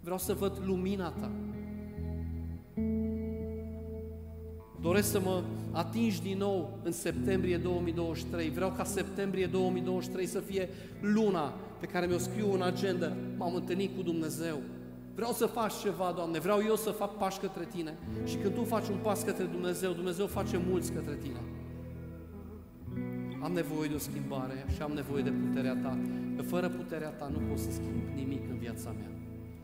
[0.00, 1.30] Vreau să văd lumina ta.
[4.80, 5.42] Doresc să mă
[5.72, 8.50] atingi din nou în septembrie 2023.
[8.50, 10.68] Vreau ca septembrie 2023 să fie
[11.00, 13.12] luna pe care mi-o scriu în agenda.
[13.36, 14.58] M-am întâlnit cu Dumnezeu.
[15.14, 17.94] Vreau să faci ceva, Doamne, vreau eu să fac pași către Tine.
[18.24, 21.40] Și când Tu faci un pas către Dumnezeu, Dumnezeu face mulți către Tine.
[23.42, 25.98] Am nevoie de o schimbare și am nevoie de puterea Ta.
[26.36, 29.10] Că fără puterea Ta nu pot să schimb nimic în viața mea.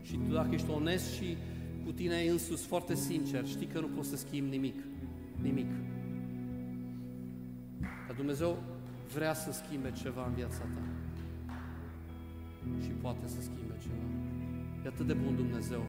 [0.01, 1.37] Și Tu dacă ești onest și
[1.85, 4.83] cu tine însus, foarte sincer, știi că nu poți să schimbi nimic.
[5.41, 5.71] Nimic.
[7.79, 8.57] Dar Dumnezeu
[9.13, 10.94] vrea să schimbe ceva în viața ta.
[12.83, 14.07] Și poate să schimbe ceva.
[14.83, 15.83] E atât de bun Dumnezeu.